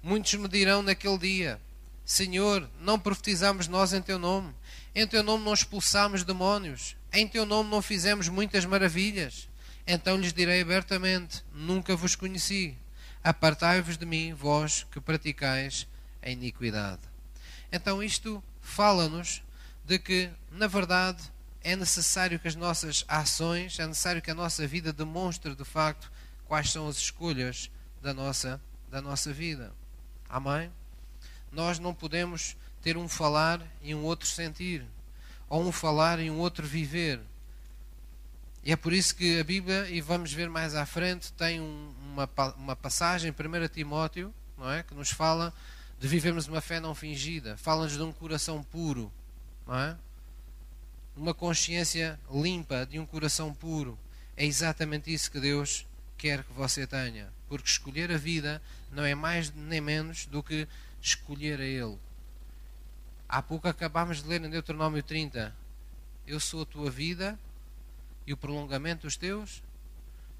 [0.01, 1.62] Muitos me dirão naquele dia:
[2.05, 4.53] Senhor, não profetizamos nós em teu nome?
[4.95, 6.95] Em teu nome não expulsamos demónios?
[7.12, 9.49] Em teu nome não fizemos muitas maravilhas?
[9.88, 12.77] Então lhes direi abertamente: Nunca vos conheci.
[13.23, 15.88] Apartai-vos de mim, vós que praticais
[16.21, 17.01] a iniquidade.
[17.71, 19.41] Então isto fala-nos
[19.85, 21.23] de que, na verdade,
[21.63, 26.11] é necessário que as nossas ações, é necessário que a nossa vida demonstre de facto
[26.45, 27.69] quais são as escolhas
[28.01, 29.73] da nossa, da nossa vida.
[30.29, 30.71] Amém?
[31.51, 34.85] Nós não podemos ter um falar e um outro sentir,
[35.49, 37.19] ou um falar e um outro viver.
[38.68, 41.93] E é por isso que a Bíblia, e vamos ver mais à frente, tem um,
[42.11, 44.84] uma, uma passagem, 1 Timóteo, não é?
[44.84, 45.53] que nos fala
[45.97, 49.09] de vivermos uma fé não fingida, fala-nos de um coração puro,
[49.65, 49.95] não é?
[51.15, 53.97] uma consciência limpa, de um coração puro.
[54.36, 55.88] É exatamente isso que Deus
[56.18, 57.30] quer que você tenha.
[57.47, 58.61] Porque escolher a vida
[58.91, 60.68] não é mais nem menos do que
[61.01, 61.97] escolher a Ele.
[63.30, 65.55] Há pouco acabámos de ler em Deuteronômio 30:
[66.28, 67.39] Eu sou a tua vida
[68.28, 69.63] e o prolongamento dos teus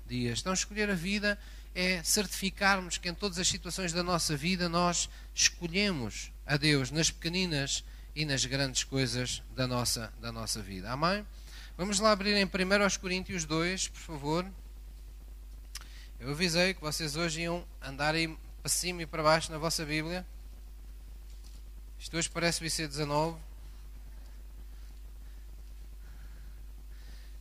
[0.06, 0.42] dias.
[0.42, 1.40] Então, escolher a vida
[1.74, 7.10] é certificarmos que em todas as situações da nossa vida nós escolhemos a Deus nas
[7.10, 7.84] pequeninas
[8.14, 10.92] e nas grandes coisas da nossa, da nossa vida.
[10.92, 11.26] Amém?
[11.78, 12.50] Vamos lá abrir em 1
[13.00, 14.46] Coríntios 2, por favor.
[16.20, 19.86] Eu avisei que vocês hoje iam andar aí para cima e para baixo na vossa
[19.86, 20.26] Bíblia.
[22.00, 23.38] Isto hoje parece o IC19.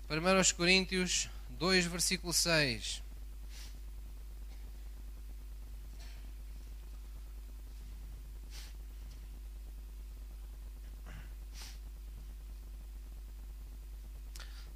[0.08, 1.28] 1 Coríntios
[1.58, 3.02] 2, versículo 6.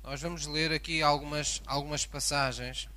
[0.02, 2.88] Nós vamos ler aqui algumas, algumas passagens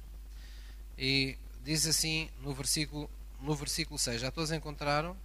[0.97, 3.07] e diz assim no versículo,
[3.39, 4.19] no versículo 6.
[4.21, 5.15] Já todos encontraram?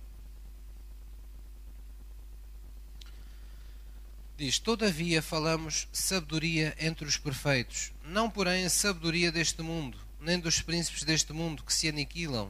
[4.39, 10.63] Diz: Todavia falamos sabedoria entre os perfeitos, não porém a sabedoria deste mundo, nem dos
[10.63, 12.49] príncipes deste mundo que se aniquilam,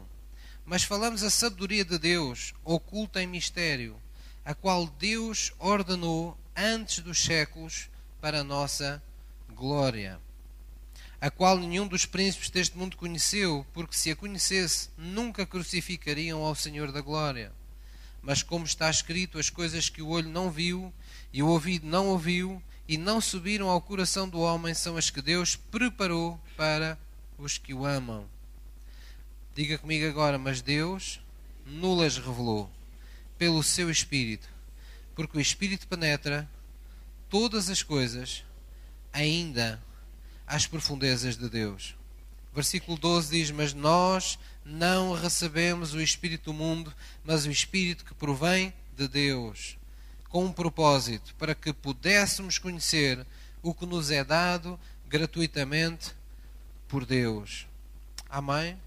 [0.66, 3.96] mas falamos a sabedoria de Deus, oculta em mistério,
[4.44, 7.88] a qual Deus ordenou antes dos séculos
[8.20, 9.02] para a nossa
[9.54, 10.20] glória,
[11.18, 16.54] a qual nenhum dos príncipes deste mundo conheceu, porque se a conhecesse, nunca crucificariam ao
[16.54, 17.50] Senhor da glória.
[18.20, 20.92] Mas como está escrito, as coisas que o olho não viu
[21.32, 25.20] e o ouvido não ouviu e não subiram ao coração do homem são as que
[25.20, 26.98] Deus preparou para
[27.36, 28.26] os que o amam.
[29.54, 31.20] Diga comigo agora, mas Deus
[31.66, 32.70] nulas revelou
[33.36, 34.48] pelo seu Espírito,
[35.14, 36.48] porque o Espírito penetra
[37.28, 38.44] todas as coisas,
[39.12, 39.82] ainda
[40.46, 41.94] às profundezas de Deus.
[42.54, 46.92] Versículo 12 diz: Mas nós não recebemos o Espírito do mundo,
[47.24, 49.77] mas o Espírito que provém de Deus,
[50.28, 53.26] com um propósito, para que pudéssemos conhecer
[53.62, 56.14] o que nos é dado gratuitamente
[56.86, 57.66] por Deus.
[58.28, 58.78] Amém?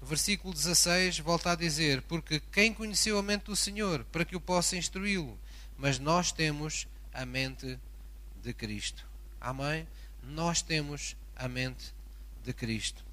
[0.00, 4.40] Versículo 16 volta a dizer: Porque quem conheceu a mente do Senhor, para que o
[4.40, 5.38] possa instruí-lo?
[5.76, 7.78] Mas nós temos a mente
[8.42, 9.04] de Cristo.
[9.40, 9.86] Amém?
[10.22, 11.94] Nós temos a mente
[12.44, 13.04] de Cristo.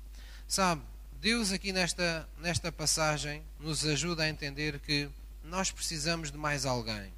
[0.47, 0.81] Sabe,
[1.19, 5.09] Deus aqui nesta, nesta passagem nos ajuda a entender que
[5.43, 7.11] nós precisamos de mais alguém.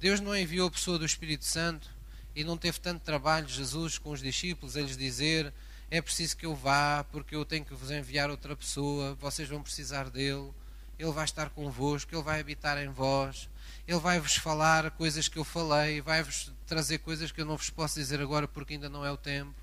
[0.00, 1.90] Deus não enviou a pessoa do Espírito Santo
[2.34, 5.52] e não teve tanto trabalho, Jesus, com os discípulos, a lhes dizer:
[5.90, 9.60] é preciso que eu vá, porque eu tenho que vos enviar outra pessoa, vocês vão
[9.60, 10.52] precisar dele,
[10.98, 13.48] ele vai estar convosco, ele vai habitar em vós,
[13.88, 17.56] ele vai vos falar coisas que eu falei, vai vos trazer coisas que eu não
[17.56, 19.54] vos posso dizer agora porque ainda não é o tempo.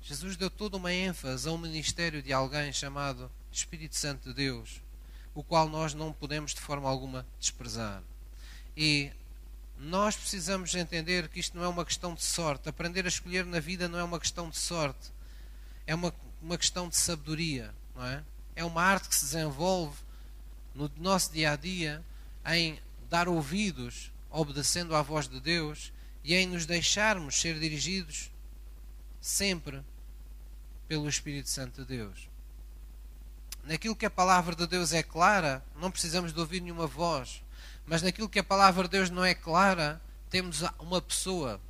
[0.00, 4.80] Jesus deu toda uma ênfase a um ministério de alguém chamado Espírito Santo de Deus,
[5.34, 8.02] o qual nós não podemos de forma alguma desprezar.
[8.76, 9.10] E
[9.78, 12.68] nós precisamos entender que isto não é uma questão de sorte.
[12.68, 15.12] Aprender a escolher na vida não é uma questão de sorte.
[15.86, 16.12] É uma,
[16.42, 18.22] uma questão de sabedoria, não é?
[18.54, 19.96] É uma arte que se desenvolve
[20.74, 22.04] no nosso dia a dia
[22.46, 25.92] em dar ouvidos, obedecendo à voz de Deus
[26.24, 28.30] e em nos deixarmos ser dirigidos
[29.20, 29.82] sempre
[30.88, 32.28] pelo Espírito Santo de Deus.
[33.64, 37.42] Naquilo que a palavra de Deus é clara, não precisamos de ouvir nenhuma voz.
[37.86, 41.60] Mas naquilo que a palavra de Deus não é clara, temos uma pessoa,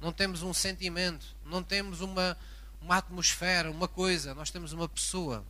[0.00, 2.36] não temos um sentimento, não temos uma,
[2.80, 5.44] uma atmosfera, uma coisa, nós temos uma pessoa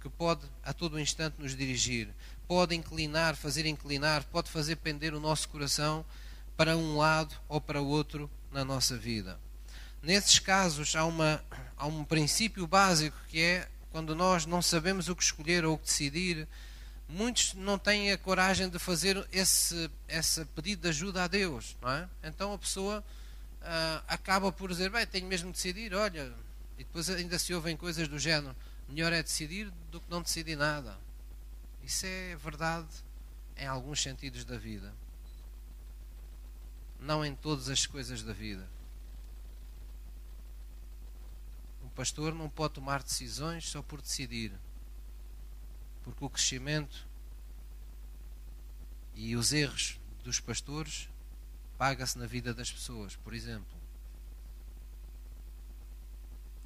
[0.00, 2.08] que pode a todo instante nos dirigir,
[2.46, 6.04] pode inclinar, fazer inclinar, pode fazer pender o nosso coração
[6.56, 9.38] para um lado ou para o outro na nossa vida.
[10.02, 11.44] Nesses casos, há, uma,
[11.76, 15.78] há um princípio básico que é quando nós não sabemos o que escolher ou o
[15.78, 16.48] que decidir,
[17.08, 21.90] muitos não têm a coragem de fazer esse, esse pedido de ajuda a Deus, não
[21.90, 22.08] é?
[22.22, 23.04] Então a pessoa
[23.60, 26.32] uh, acaba por dizer, bem, tenho mesmo de decidir, olha,
[26.78, 28.56] e depois ainda se ouvem coisas do género,
[28.88, 30.98] melhor é decidir do que não decidir nada.
[31.82, 32.88] Isso é verdade
[33.56, 34.92] em alguns sentidos da vida.
[37.00, 38.66] Não em todas as coisas da vida.
[41.94, 44.52] pastor não pode tomar decisões só por decidir.
[46.02, 47.06] Porque o crescimento
[49.14, 51.08] e os erros dos pastores
[51.78, 53.16] paga-se na vida das pessoas.
[53.16, 53.76] Por exemplo,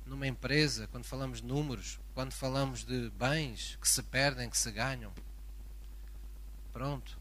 [0.04, 4.70] numa empresa, quando falamos de números, quando falamos de bens que se perdem, que se
[4.70, 5.12] ganham,
[6.72, 7.18] pronto.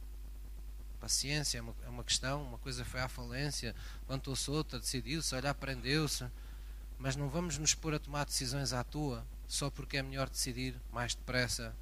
[0.99, 6.25] Paciência é uma, é questão, uma coisa foi à falência, levantou-se outra, decidiu-se, olha, aprendeu-se
[6.97, 10.75] mas não vamos nos pôr a tomar decisões à toa só porque é melhor decidir
[10.91, 11.75] mais depressa,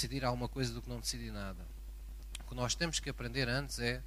[0.00, 1.66] decidir alguma coisa do que não decidir nada.
[2.40, 4.02] O que nós temos que aprender antes é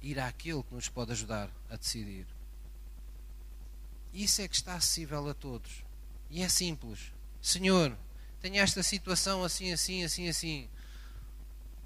[0.00, 2.26] ir àquele que nos pode ajudar a decidir.
[4.14, 5.84] Isso é que está acessível a todos.
[6.30, 7.12] E é simples.
[7.42, 7.96] Senhor,
[8.40, 10.68] tenho esta situação assim, assim, assim, assim.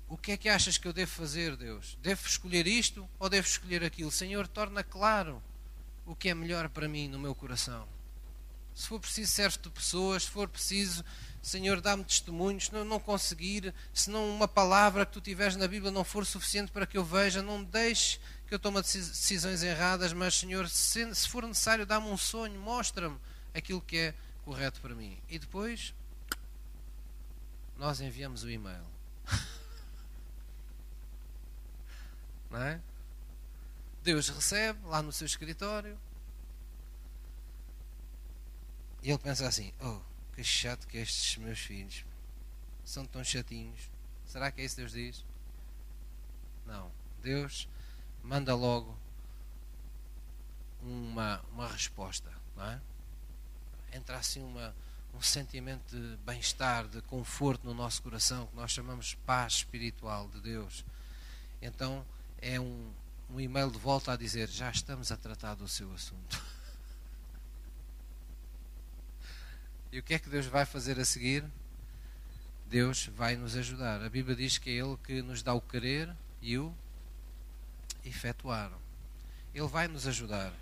[0.08, 1.98] O que é que achas que eu devo fazer, Deus?
[2.00, 4.10] Devo escolher isto ou devo escolher aquilo?
[4.12, 5.42] Senhor, torna claro
[6.06, 7.88] o que é melhor para mim no meu coração.
[8.74, 11.04] Se for preciso, serve de pessoas, se for preciso,
[11.42, 12.66] Senhor, dá-me testemunhos.
[12.66, 16.24] Se não, não conseguir, se não uma palavra que tu tiveres na Bíblia não for
[16.26, 21.14] suficiente para que eu veja, não deixe que eu tome decisões erradas, mas, Senhor, se,
[21.14, 23.16] se for necessário, dá-me um sonho, mostra-me
[23.54, 24.14] aquilo que é
[24.44, 25.16] correto para mim.
[25.28, 25.94] E depois,
[27.78, 28.84] nós enviamos o e-mail.
[32.50, 32.80] não é?
[34.02, 35.96] Deus recebe lá no seu escritório.
[39.02, 40.00] E ele pensa assim: Oh,
[40.34, 42.04] que chato que estes meus filhos
[42.84, 43.90] são tão chatinhos.
[44.26, 45.24] Será que é isso que Deus diz?
[46.66, 46.90] Não.
[47.22, 47.68] Deus
[48.22, 48.96] manda logo
[50.82, 52.80] uma, uma resposta, não é?
[53.92, 54.74] Entra assim uma,
[55.14, 60.40] um sentimento de bem-estar, de conforto no nosso coração, que nós chamamos paz espiritual de
[60.40, 60.84] Deus.
[61.60, 62.04] Então
[62.38, 62.92] é um,
[63.28, 66.40] um e-mail de volta a dizer: já estamos a tratar do seu assunto.
[69.92, 71.44] E o que é que Deus vai fazer a seguir?
[72.66, 74.00] Deus vai nos ajudar.
[74.02, 76.72] A Bíblia diz que é Ele que nos dá o querer e o
[78.04, 78.70] efetuar.
[79.52, 80.52] Ele vai nos ajudar.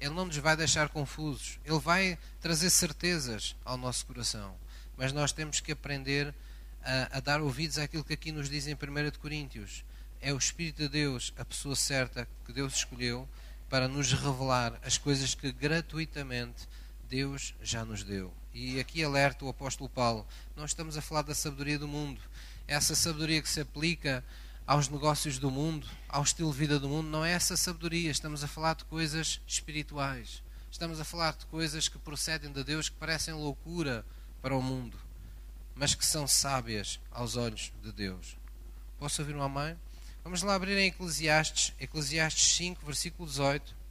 [0.00, 1.60] Ele não nos vai deixar confusos.
[1.64, 4.56] Ele vai trazer certezas ao nosso coração.
[4.96, 6.34] Mas nós temos que aprender
[6.82, 8.76] a, a dar ouvidos àquilo que aqui nos diz em 1
[9.20, 9.84] Coríntios.
[10.20, 13.28] É o Espírito de Deus, a pessoa certa que Deus escolheu
[13.68, 16.66] para nos revelar as coisas que gratuitamente
[17.12, 18.32] Deus já nos deu.
[18.54, 22.18] E aqui alerta o apóstolo Paulo: não estamos a falar da sabedoria do mundo.
[22.66, 24.24] Essa sabedoria que se aplica
[24.66, 28.10] aos negócios do mundo, ao estilo de vida do mundo, não é essa sabedoria.
[28.10, 30.42] Estamos a falar de coisas espirituais.
[30.70, 34.06] Estamos a falar de coisas que procedem de Deus, que parecem loucura
[34.40, 34.96] para o mundo,
[35.74, 38.38] mas que são sábias aos olhos de Deus.
[38.98, 39.76] Posso ouvir uma mãe?
[40.24, 43.81] Vamos lá abrir em Eclesiastes, Eclesiastes 5, versículo 18.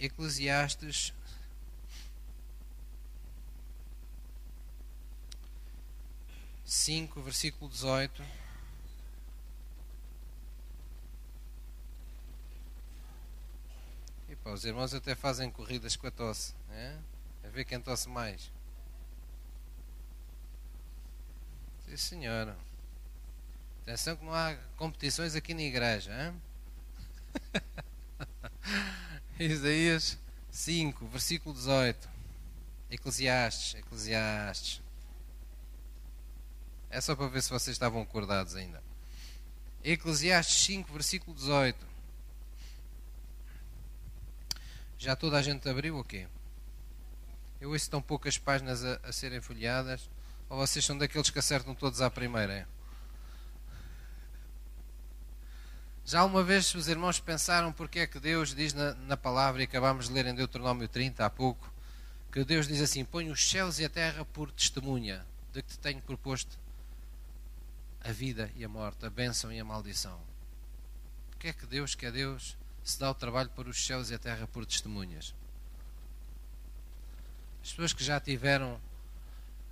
[0.00, 1.12] Eclesiastes
[6.70, 8.22] cinco, versículo dezoito.
[14.28, 16.96] E pá, os irmãos até fazem corridas com a tosse, é?
[17.44, 18.52] a ver quem tosse mais.
[21.84, 22.56] Sim, senhora.
[23.82, 26.32] Atenção que não há competições aqui na igreja.
[29.42, 30.18] Isaías
[30.50, 32.10] 5, versículo 18.
[32.90, 34.82] Eclesiastes, Eclesiastes.
[36.90, 38.82] É só para ver se vocês estavam acordados ainda.
[39.82, 41.86] Eclesiastes 5, versículo 18.
[44.98, 46.26] Já toda a gente abriu o quê?
[47.58, 50.10] Eu ouço tão poucas páginas a, a serem folheadas.
[50.50, 52.52] Ou vocês são daqueles que acertam todos à primeira?
[52.52, 52.66] É?
[56.10, 59.64] Já uma vez os irmãos pensaram porque é que Deus diz na, na palavra, e
[59.64, 61.72] acabámos de ler em Deuteronômio 30 há pouco,
[62.32, 65.78] que Deus diz assim: Põe os céus e a terra por testemunha de que te
[65.78, 66.58] tenho proposto
[68.02, 70.18] a vida e a morte, a bênção e a maldição.
[71.30, 74.14] Porque é que Deus, que é Deus, se dá o trabalho para os céus e
[74.14, 75.32] a terra por testemunhas?
[77.62, 78.80] As pessoas que já tiveram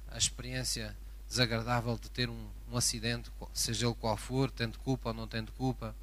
[0.09, 0.97] a experiência
[1.29, 5.51] desagradável de ter um, um acidente, seja ele qual for, tendo culpa ou não tendo
[5.51, 5.97] culpa,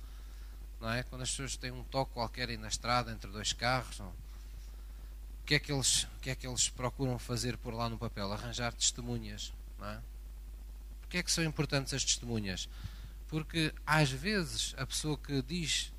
[0.86, 1.02] não é?
[1.02, 4.10] Quando as pessoas têm um toque qualquer aí na estrada entre dois carros, não?
[4.10, 7.98] o que é que eles, o que é que eles procuram fazer por lá no
[7.98, 8.32] papel?
[8.32, 10.00] Arranjar testemunhas, não é?
[11.02, 12.70] Porquê é que são importantes as testemunhas?
[13.28, 15.92] Porque às vezes a pessoa que diz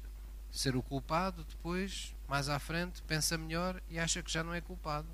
[0.52, 4.60] ser o culpado, depois, mais à frente, pensa melhor e acha que já não é
[4.60, 5.08] culpado.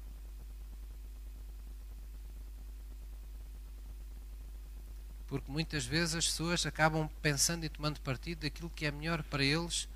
[5.32, 9.42] Porque muitas vezes as pessoas acabam pensando e tomando partido daquilo que é melhor para
[9.42, 9.88] eles,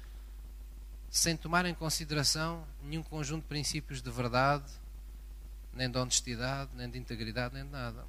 [1.11, 4.65] sem tomar em consideração nenhum conjunto de princípios de verdade,
[5.75, 8.07] nem de honestidade, nem de integridade, nem de nada.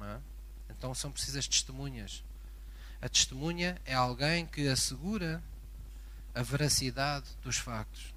[0.00, 0.18] É?
[0.70, 2.24] Então são precisas testemunhas.
[3.02, 5.44] A testemunha é alguém que assegura
[6.34, 8.14] a veracidade dos factos.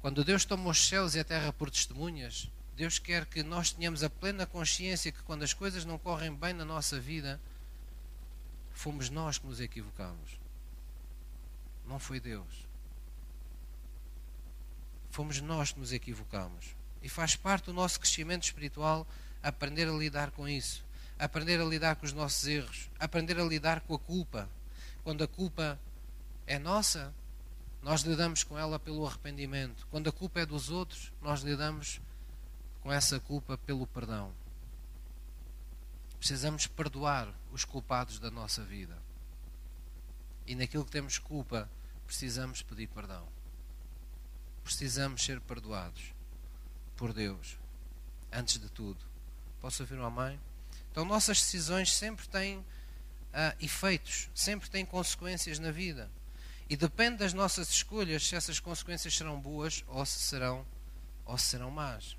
[0.00, 2.48] Quando Deus toma os céus e a terra por testemunhas,
[2.78, 6.52] Deus quer que nós tenhamos a plena consciência que quando as coisas não correm bem
[6.52, 7.40] na nossa vida,
[8.72, 10.38] fomos nós que nos equivocamos.
[11.84, 12.68] Não foi Deus.
[15.10, 16.76] Fomos nós que nos equivocamos.
[17.02, 19.04] E faz parte do nosso crescimento espiritual
[19.42, 20.84] aprender a lidar com isso,
[21.18, 24.48] aprender a lidar com os nossos erros, aprender a lidar com a culpa.
[25.02, 25.80] Quando a culpa
[26.46, 27.12] é nossa,
[27.82, 29.84] nós lidamos com ela pelo arrependimento.
[29.90, 32.00] Quando a culpa é dos outros, nós lidamos
[32.88, 34.32] com essa culpa pelo perdão.
[36.18, 38.96] Precisamos perdoar os culpados da nossa vida.
[40.46, 41.68] E naquilo que temos culpa,
[42.06, 43.28] precisamos pedir perdão.
[44.64, 46.14] Precisamos ser perdoados
[46.96, 47.58] por Deus,
[48.32, 49.04] antes de tudo.
[49.60, 50.40] Posso ouvir uma mãe?
[50.90, 52.64] Então, nossas decisões sempre têm uh,
[53.60, 56.10] efeitos, sempre têm consequências na vida.
[56.70, 60.66] E depende das nossas escolhas se essas consequências serão boas ou se serão,
[61.26, 62.16] ou se serão más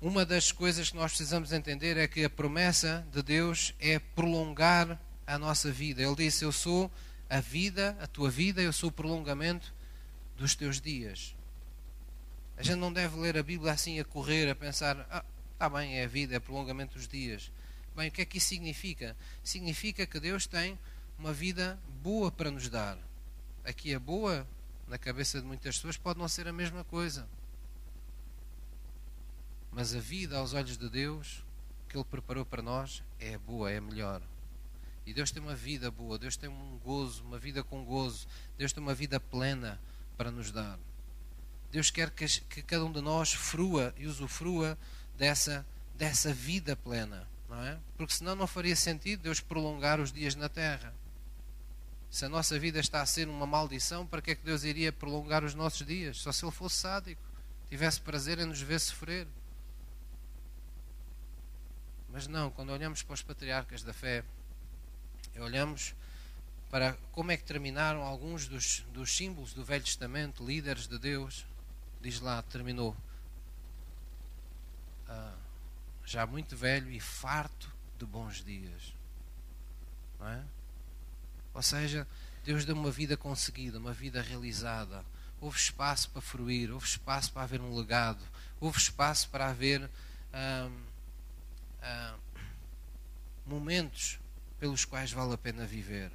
[0.00, 4.98] uma das coisas que nós precisamos entender é que a promessa de Deus é prolongar
[5.26, 6.02] a nossa vida.
[6.02, 6.90] Ele disse: Eu sou
[7.28, 9.74] a vida, a tua vida, eu sou o prolongamento
[10.36, 11.36] dos teus dias.
[12.56, 15.98] A gente não deve ler a Bíblia assim a correr, a pensar: Ah, está bem,
[15.98, 17.52] é a vida, é prolongamento dos dias.
[17.94, 19.14] Bem, o que é que isso significa?
[19.44, 20.78] Significa que Deus tem
[21.18, 22.96] uma vida boa para nos dar.
[23.62, 24.46] Aqui é boa,
[24.88, 27.28] na cabeça de muitas pessoas, pode não ser a mesma coisa.
[29.80, 31.42] Mas a vida aos olhos de Deus,
[31.88, 34.20] que Ele preparou para nós, é boa, é melhor.
[35.06, 38.28] E Deus tem uma vida boa, Deus tem um gozo, uma vida com gozo,
[38.58, 39.80] Deus tem uma vida plena
[40.18, 40.78] para nos dar.
[41.72, 44.76] Deus quer que, que cada um de nós frua e usufrua
[45.16, 45.64] dessa,
[45.96, 47.78] dessa vida plena, não é?
[47.96, 50.92] Porque senão não faria sentido Deus prolongar os dias na terra.
[52.10, 54.92] Se a nossa vida está a ser uma maldição, para que é que Deus iria
[54.92, 56.18] prolongar os nossos dias?
[56.18, 57.22] Só se Ele fosse sádico,
[57.70, 59.26] tivesse prazer em nos ver sofrer.
[62.12, 64.24] Mas não, quando olhamos para os patriarcas da fé,
[65.38, 65.94] olhamos
[66.70, 71.46] para como é que terminaram alguns dos, dos símbolos do Velho Testamento, líderes de Deus,
[72.00, 72.96] diz lá, terminou
[75.08, 75.34] ah,
[76.04, 78.94] já muito velho e farto de bons dias.
[80.18, 80.44] Não é?
[81.52, 82.06] Ou seja,
[82.44, 85.04] Deus deu uma vida conseguida, uma vida realizada.
[85.40, 88.22] Houve espaço para fruir, houve espaço para haver um legado,
[88.60, 89.90] houve espaço para haver
[90.32, 90.70] ah,
[93.46, 94.18] momentos
[94.58, 96.12] pelos quais vale a pena viver.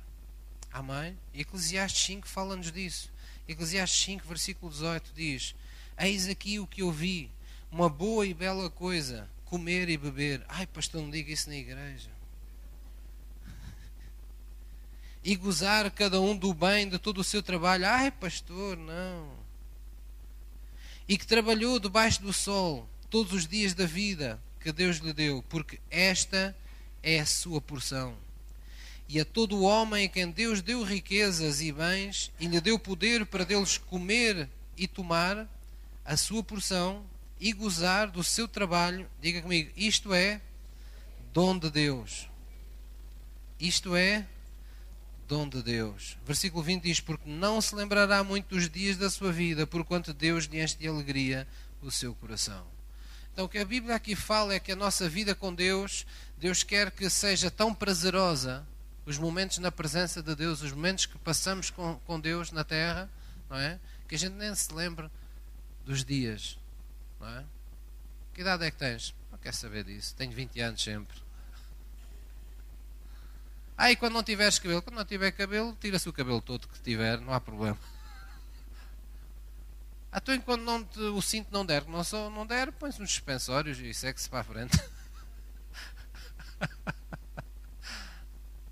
[0.72, 1.18] Amém?
[1.34, 3.12] E Eclesiastes 5 fala-nos disso.
[3.48, 5.56] Eclesiastes 5, versículo 18 diz:
[5.98, 7.32] Eis aqui o que eu vi,
[7.72, 10.44] uma boa e bela coisa, comer e beber.
[10.48, 12.10] Ai, pastor, não diga isso na igreja.
[15.24, 17.88] E gozar cada um do bem de todo o seu trabalho.
[17.88, 19.34] Ai, pastor, não.
[21.08, 25.46] E que trabalhou debaixo do sol todos os dias da vida que Deus lhe deu,
[25.48, 26.58] porque esta
[27.04, 28.18] é a sua porção.
[29.08, 33.28] E a todo homem a quem Deus deu riquezas e bens e lhe deu poder
[33.28, 35.48] para deles comer e tomar
[36.04, 37.06] a sua porção
[37.40, 40.42] e gozar do seu trabalho, diga comigo, isto é
[41.32, 42.28] dom de Deus.
[43.60, 44.26] Isto é
[45.28, 46.18] dom de Deus.
[46.26, 50.46] Versículo 20 diz: Porque não se lembrará muito dos dias da sua vida, porquanto Deus
[50.46, 51.48] lhe enche de alegria
[51.84, 52.75] o seu coração.
[53.36, 56.06] Então, o que a Bíblia aqui fala é que a nossa vida com Deus,
[56.38, 58.66] Deus quer que seja tão prazerosa,
[59.06, 63.10] os momentos na presença de Deus, os momentos que passamos com, com Deus na terra,
[63.50, 63.78] não é?
[64.08, 65.12] Que a gente nem se lembre
[65.86, 66.58] dos dias,
[67.20, 67.44] não é?
[68.34, 69.14] Que idade é que tens?
[69.30, 70.16] Não quer saber disso.
[70.16, 71.18] Tenho 20 anos sempre.
[73.78, 74.82] Ah, e quando não tiveres cabelo?
[74.82, 77.78] Quando não tiver cabelo, tira-se o cabelo todo que tiver, não há problema.
[80.18, 83.80] Ah, enquanto não te, o cinto não der, não, só, não der, põe-se nos suspensórios
[83.80, 84.82] e segue-se para a frente.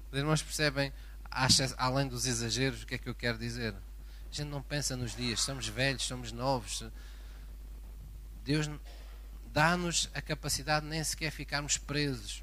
[0.09, 0.93] Os irmãos percebem,
[1.77, 3.73] além dos exageros, o que é que eu quero dizer?
[3.73, 6.85] A gente não pensa nos dias, somos velhos, somos novos.
[8.45, 8.69] Deus
[9.51, 12.41] dá-nos a capacidade de nem sequer ficarmos presos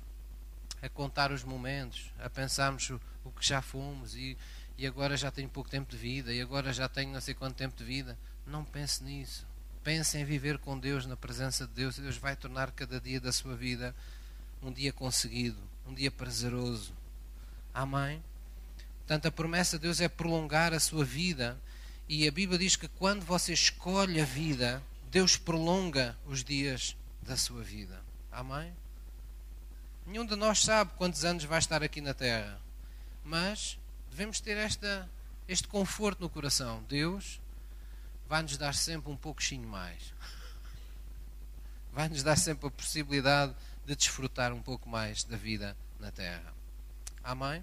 [0.83, 4.37] a contar os momentos, a pensarmos o, o que já fomos e,
[4.77, 7.57] e agora já tenho pouco tempo de vida e agora já tenho não sei quanto
[7.57, 8.19] tempo de vida.
[8.51, 9.47] Não pense nisso.
[9.85, 13.33] Pense em viver com Deus, na presença de Deus, Deus vai tornar cada dia da
[13.33, 13.95] sua vida
[14.63, 16.93] um dia conseguido, um dia prazeroso.
[17.73, 18.23] Amém?
[18.99, 21.59] Portanto, a promessa de Deus é prolongar a sua vida.
[22.09, 27.37] E a Bíblia diz que quando você escolhe a vida, Deus prolonga os dias da
[27.37, 28.03] sua vida.
[28.31, 28.73] Amém?
[30.05, 32.61] Nenhum de nós sabe quantos anos vai estar aqui na Terra.
[33.25, 33.79] Mas
[34.11, 35.09] devemos ter esta,
[35.49, 36.85] este conforto no coração.
[36.89, 37.40] Deus
[38.31, 40.15] vai nos dar sempre um pouquinho mais.
[41.93, 43.53] Vai nos dar sempre a possibilidade
[43.85, 46.55] de desfrutar um pouco mais da vida na Terra.
[47.25, 47.61] Amém?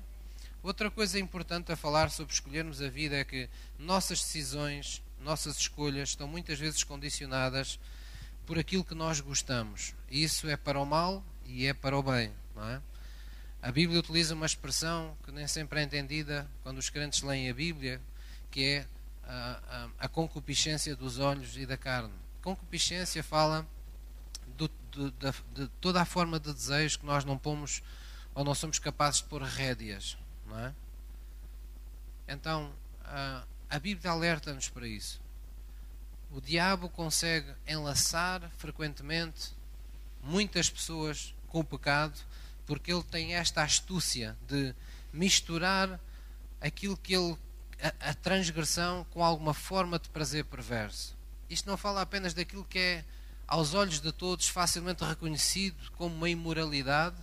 [0.61, 3.49] Outra coisa importante a falar sobre escolhermos a vida é que
[3.79, 7.79] nossas decisões, nossas escolhas estão muitas vezes condicionadas
[8.45, 9.95] por aquilo que nós gostamos.
[10.11, 12.81] E isso é para o mal e é para o bem, é?
[13.61, 17.53] A Bíblia utiliza uma expressão que nem sempre é entendida quando os crentes leem a
[17.53, 18.01] Bíblia,
[18.51, 18.87] que é
[19.27, 22.13] a, a, concupiscência dos olhos e da carne.
[22.41, 23.67] Concupiscência fala
[24.57, 27.83] do, de, de, de toda a forma de desejo que nós não pomos
[28.33, 30.73] ou não somos capazes de pôr rédeas, não é?
[32.27, 32.71] Então,
[33.03, 35.19] a, a Bíblia alerta-nos para isso.
[36.31, 39.51] O diabo consegue enlaçar frequentemente
[40.21, 42.19] muitas pessoas com o pecado
[42.65, 44.75] porque ele tem esta astúcia de
[45.11, 45.99] misturar
[46.59, 47.37] aquilo que ele
[47.81, 51.15] a, transgressão com alguma forma de prazer perverso.
[51.49, 53.05] Isto não fala apenas daquilo que é
[53.47, 57.15] aos olhos de todos facilmente reconhecido como uma imoralidade,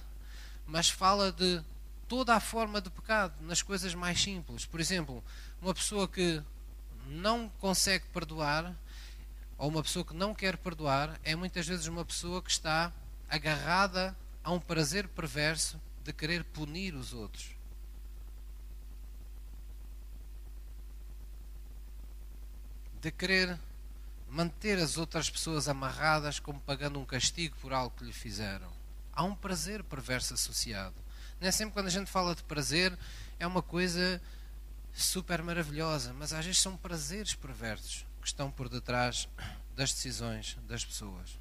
[0.67, 1.63] mas fala de
[2.09, 4.65] toda a forma de pecado, nas coisas mais simples.
[4.65, 5.23] Por exemplo,
[5.61, 6.43] uma pessoa que
[7.07, 8.75] não consegue perdoar,
[9.59, 12.93] ou uma pessoa que não quer perdoar, é muitas vezes uma pessoa que está
[13.29, 17.54] agarrada a um prazer perverso de querer punir os outros.
[23.05, 23.61] De querer
[24.31, 28.73] manter as outras pessoas amarradas como pagando um castigo por algo que lhe fizeram.
[29.13, 30.95] Há um prazer perverso associado.
[31.39, 32.99] Não é sempre quando a gente fala de prazer,
[33.39, 34.23] é uma coisa
[34.95, 39.29] super maravilhosa, mas às vezes são prazeres perversos que estão por detrás
[39.77, 41.39] das decisões das pessoas.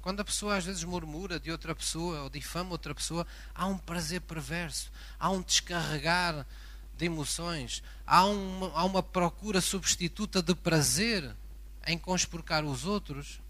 [0.00, 3.24] Quando a pessoa às vezes murmura de outra pessoa ou difama outra pessoa,
[3.54, 6.44] há um prazer perverso, há um descarregar
[6.96, 11.34] de emoções, há uma, há uma procura substituta de prazer
[11.86, 13.40] em conspurcar os outros,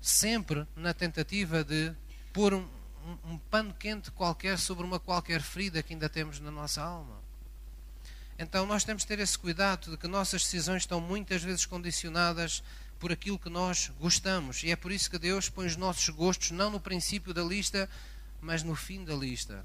[0.00, 1.92] sempre na tentativa de
[2.32, 2.66] pôr um,
[3.04, 7.20] um, um pano quente qualquer sobre uma qualquer ferida que ainda temos na nossa alma.
[8.38, 12.62] Então nós temos de ter esse cuidado de que nossas decisões estão muitas vezes condicionadas
[12.98, 14.62] por aquilo que nós gostamos.
[14.62, 17.88] E é por isso que Deus põe os nossos gostos não no princípio da lista,
[18.40, 19.64] mas no fim da lista.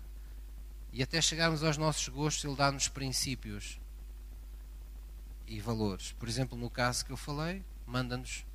[0.95, 3.81] E até chegarmos aos nossos gostos, Ele dá-nos princípios
[5.45, 6.13] e valores.
[6.13, 8.45] Por exemplo, no caso que eu falei, manda-nos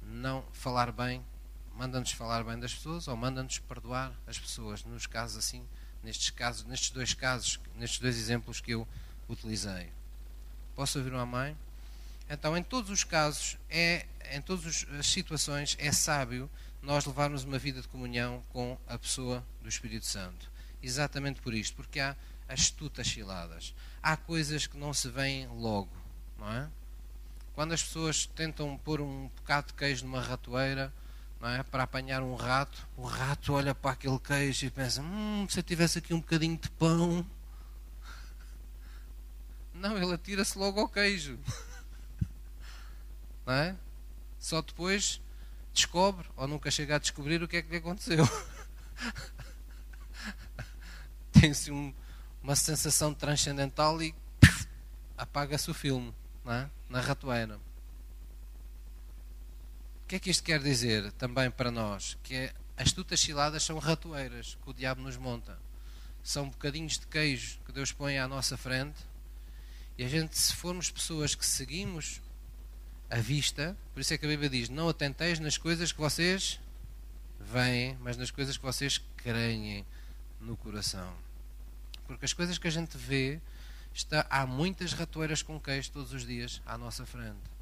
[0.00, 1.20] não falar bem,
[1.74, 4.84] manda-nos falar bem das pessoas ou manda-nos perdoar as pessoas.
[4.84, 5.66] Nos casos assim,
[6.00, 8.86] nestes casos, nestes dois casos, nestes dois exemplos que eu
[9.28, 9.90] utilizei.
[10.76, 11.56] Posso ouvir uma mãe?
[12.30, 16.48] Então, em todos os casos, é, em todas as situações, é sábio
[16.80, 20.53] nós levarmos uma vida de comunhão com a pessoa do Espírito Santo.
[20.84, 22.14] Exatamente por isto, porque há
[22.46, 23.74] astutas ciladas.
[24.02, 25.90] Há coisas que não se veem logo,
[26.38, 26.68] não é?
[27.54, 30.92] Quando as pessoas tentam pôr um bocado de queijo numa ratoeira,
[31.40, 31.62] não é?
[31.62, 35.62] Para apanhar um rato, o rato olha para aquele queijo e pensa: hum, se eu
[35.62, 37.24] tivesse aqui um bocadinho de pão.
[39.72, 41.38] Não, ele atira-se logo ao queijo.
[43.46, 43.74] Não é?
[44.38, 45.20] Só depois
[45.72, 48.28] descobre, ou nunca chega a descobrir o que é que lhe aconteceu.
[51.44, 51.92] Tem-se um,
[52.42, 54.14] uma sensação transcendental e
[55.14, 56.10] apaga-se o filme
[56.46, 56.70] é?
[56.88, 57.56] na ratoeira.
[57.56, 57.60] O
[60.08, 62.16] que é que isto quer dizer também para nós?
[62.22, 65.58] Que é, as tutas ciladas são ratoeiras que o diabo nos monta.
[66.22, 69.04] São bocadinhos de queijo que Deus põe à nossa frente.
[69.98, 72.22] E a gente, se formos pessoas que seguimos
[73.10, 76.58] a vista, por isso é que a Bíblia diz: Não atenteis nas coisas que vocês
[77.38, 79.84] veem, mas nas coisas que vocês creem
[80.44, 81.12] no coração.
[82.06, 83.40] Porque as coisas que a gente vê,
[83.92, 87.54] está, há muitas ratoeiras com queijo todos os dias à nossa frente.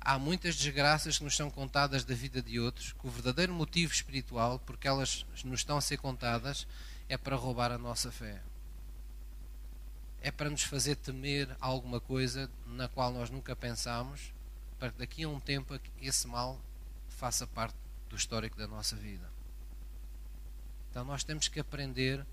[0.00, 3.92] Há muitas desgraças que nos são contadas da vida de outros, que o verdadeiro motivo
[3.92, 6.66] espiritual, porque elas nos estão a ser contadas,
[7.08, 8.40] é para roubar a nossa fé.
[10.22, 14.32] É para nos fazer temer alguma coisa na qual nós nunca pensámos,
[14.78, 16.58] para que daqui a um tempo esse mal
[17.08, 17.76] faça parte
[18.08, 19.30] do histórico da nossa vida.
[20.90, 22.24] Então nós temos que aprender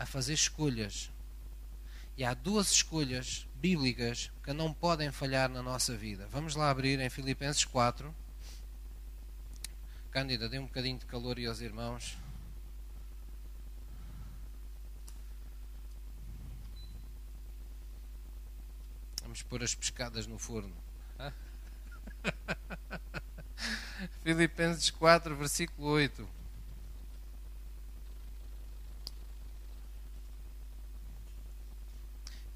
[0.00, 1.10] a fazer escolhas.
[2.16, 6.26] E há duas escolhas bíblicas que não podem falhar na nossa vida.
[6.32, 8.14] Vamos lá abrir em Filipenses 4.
[10.10, 12.16] Cândida, dê um bocadinho de calor e aos irmãos.
[19.22, 20.74] Vamos pôr as pescadas no forno.
[24.24, 26.39] Filipenses 4, versículo 8.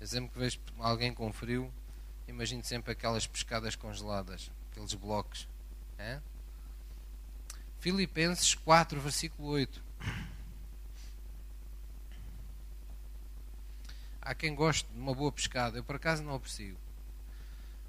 [0.04, 1.72] Eu sempre que vejo alguém com frio,
[2.28, 5.48] imagino sempre aquelas pescadas congeladas, aqueles blocos.
[5.96, 6.20] É?
[7.78, 9.82] Filipenses 4, versículo 8.
[14.20, 15.78] Há quem goste de uma boa pescada.
[15.78, 16.76] Eu, por acaso, não aprecio.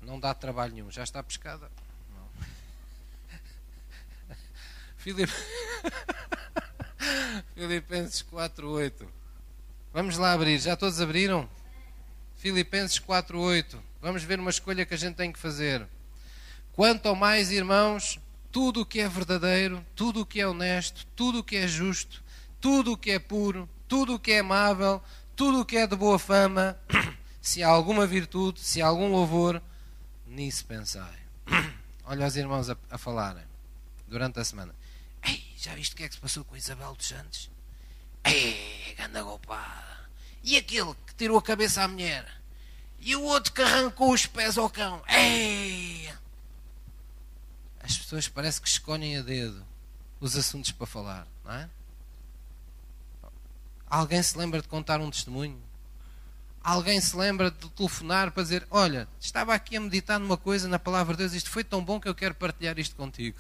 [0.02, 0.90] Não dá trabalho nenhum.
[0.90, 1.70] Já está pescada?
[2.16, 2.30] Não.
[4.96, 5.30] Filip...
[7.54, 9.06] Filipenses 4, 8.
[9.92, 10.58] Vamos lá abrir.
[10.60, 11.50] Já todos abriram?
[12.46, 13.82] Filipenses 4:8.
[14.00, 15.84] Vamos ver uma escolha que a gente tem que fazer.
[16.74, 18.20] Quanto mais, irmãos,
[18.52, 22.24] tudo o que é verdadeiro, tudo o que é honesto, tudo o que é justo,
[22.62, 25.02] tudo o que é puro, tudo o que é amável,
[25.36, 26.78] tudo o que é de boa fama,
[27.42, 29.60] se há alguma virtude, se há algum louvor,
[30.28, 31.18] nisso pensai.
[32.06, 33.46] Olha os irmãos a, a falarem
[34.08, 34.76] durante a semana.
[35.24, 37.50] Ei, já viste o que é que se passou com Isabel dos Santos?
[38.24, 39.95] Ei, ganda golpada.
[40.46, 42.32] E aquele que tirou a cabeça à mulher?
[43.00, 45.02] E o outro que arrancou os pés ao cão?
[45.08, 46.08] Ei!
[47.80, 49.66] As pessoas parece que escolhem a dedo
[50.20, 51.70] os assuntos para falar, não é?
[53.88, 55.60] Alguém se lembra de contar um testemunho?
[56.64, 60.78] Alguém se lembra de telefonar para dizer: Olha, estava aqui a meditar numa coisa na
[60.78, 63.38] palavra de Deus, isto foi tão bom que eu quero partilhar isto contigo.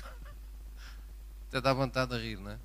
[1.50, 2.60] Até dá vontade de rir, não é?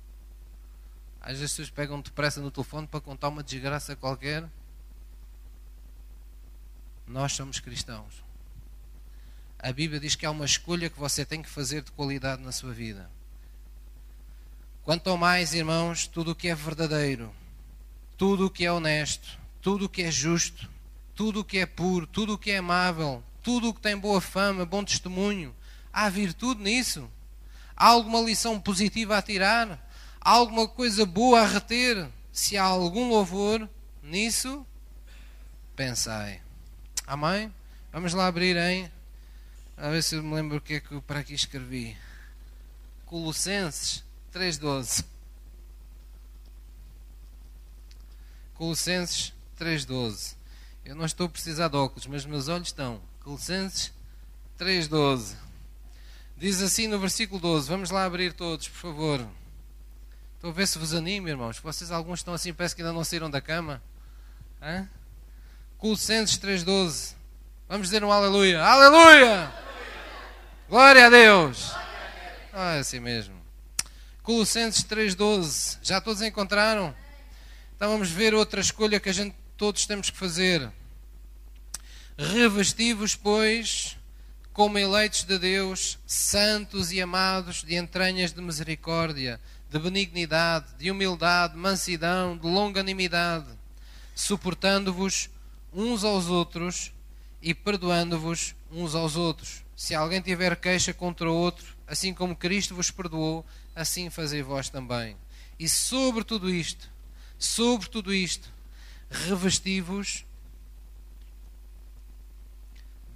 [1.21, 4.49] Às vezes as pessoas pegam depressa no telefone para contar uma desgraça qualquer.
[7.07, 8.23] nós somos cristãos.
[9.59, 12.51] A Bíblia diz que há uma escolha que você tem que fazer de qualidade na
[12.51, 13.09] sua vida.
[14.83, 17.31] Quanto ao mais, irmãos, tudo o que é verdadeiro,
[18.17, 20.67] tudo o que é honesto, tudo o que é justo,
[21.13, 24.19] tudo o que é puro, tudo o que é amável, tudo o que tem boa
[24.19, 25.53] fama, bom testemunho,
[25.93, 27.07] há virtude nisso?
[27.75, 29.90] Há alguma lição positiva a tirar?
[30.23, 32.07] Há alguma coisa boa a reter?
[32.31, 33.67] Se há algum louvor
[34.03, 34.65] nisso,
[35.75, 36.41] pensai.
[37.07, 37.51] Amém?
[37.91, 38.89] Vamos lá abrir em.
[39.75, 41.97] A ver se eu me lembro o que é que eu para aqui escrevi.
[43.07, 45.03] Colossenses 3,12.
[48.53, 50.35] Colossenses 3,12.
[50.85, 53.01] Eu não estou a precisar de óculos, mas meus olhos estão.
[53.23, 53.91] Colossenses
[54.59, 55.35] 3,12.
[56.37, 57.67] Diz assim no versículo 12.
[57.67, 59.40] Vamos lá abrir todos, por favor.
[60.41, 61.59] Estou a ver se vos animo, irmãos.
[61.59, 63.79] Vocês alguns estão assim, parece que ainda não saíram da cama.
[64.59, 64.89] Hã?
[65.77, 67.13] Colossenses 3,12.
[67.69, 68.59] Vamos dizer um aleluia.
[68.59, 69.53] Aleluia!
[70.67, 71.71] Glória a Deus!
[72.51, 73.39] Ah, é assim mesmo.
[74.23, 75.77] Colossenses 3,12.
[75.83, 76.91] Já todos encontraram?
[77.75, 80.71] Então vamos ver outra escolha que a gente todos temos que fazer.
[82.17, 83.95] Revesti-vos, pois,
[84.53, 89.39] como eleitos de Deus, santos e amados, de entranhas de misericórdia,
[89.71, 93.47] de benignidade, de humildade, mansidão, de longanimidade,
[94.13, 95.29] suportando-vos
[95.73, 96.91] uns aos outros
[97.41, 99.63] e perdoando-vos uns aos outros.
[99.73, 105.15] Se alguém tiver queixa contra outro, assim como Cristo vos perdoou, assim fazei vós também.
[105.57, 106.89] E sobre tudo isto,
[107.39, 108.51] sobre tudo isto,
[109.09, 110.25] revesti-vos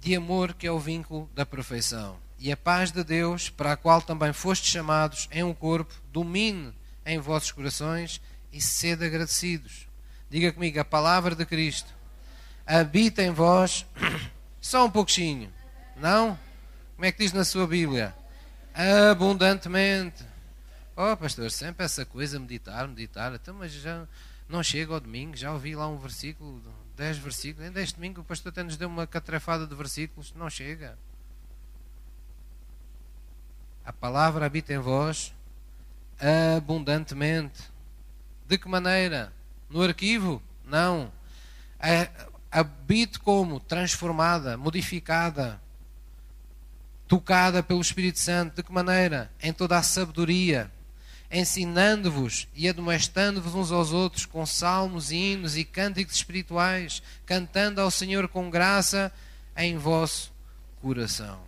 [0.00, 2.16] de amor, que é o vínculo da perfeição.
[2.38, 6.72] E a paz de Deus, para a qual também fostes chamados em um corpo, domine
[7.04, 8.20] em vossos corações
[8.52, 9.88] e sede agradecidos.
[10.28, 11.94] Diga comigo, a palavra de Cristo
[12.66, 13.86] habita em vós
[14.60, 15.52] só um pouquinho,
[15.96, 16.38] não?
[16.96, 18.14] Como é que diz na sua Bíblia?
[19.10, 20.24] Abundantemente.
[20.96, 23.34] Oh, pastor, sempre essa coisa, meditar, meditar.
[23.34, 24.06] Então, mas já
[24.48, 26.62] não chega ao domingo, já ouvi lá um versículo,
[26.96, 27.66] dez versículos.
[27.66, 30.32] Ainda este domingo o pastor até nos deu uma catrafada de versículos.
[30.34, 30.98] Não chega.
[33.86, 35.32] A palavra habita em vós
[36.56, 37.62] abundantemente.
[38.48, 39.32] De que maneira?
[39.70, 40.42] No arquivo?
[40.64, 41.12] Não.
[42.50, 43.60] Habite como?
[43.60, 45.60] Transformada, modificada,
[47.06, 48.56] tocada pelo Espírito Santo.
[48.56, 49.30] De que maneira?
[49.40, 50.68] Em toda a sabedoria,
[51.30, 58.26] ensinando-vos e admoestando-vos uns aos outros com salmos, hinos e cânticos espirituais, cantando ao Senhor
[58.26, 59.12] com graça
[59.56, 60.32] em vosso
[60.82, 61.38] coração.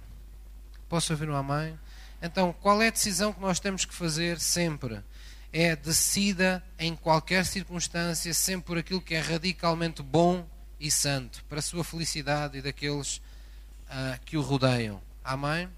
[0.89, 1.77] Posso ouvir um amém?
[2.21, 5.03] Então, qual é a decisão que nós temos que fazer sempre?
[5.53, 10.47] É decida em qualquer circunstância, sempre por aquilo que é radicalmente bom
[10.81, 15.01] e santo, para a sua felicidade e daqueles uh, que o rodeiam.
[15.25, 15.69] Amém?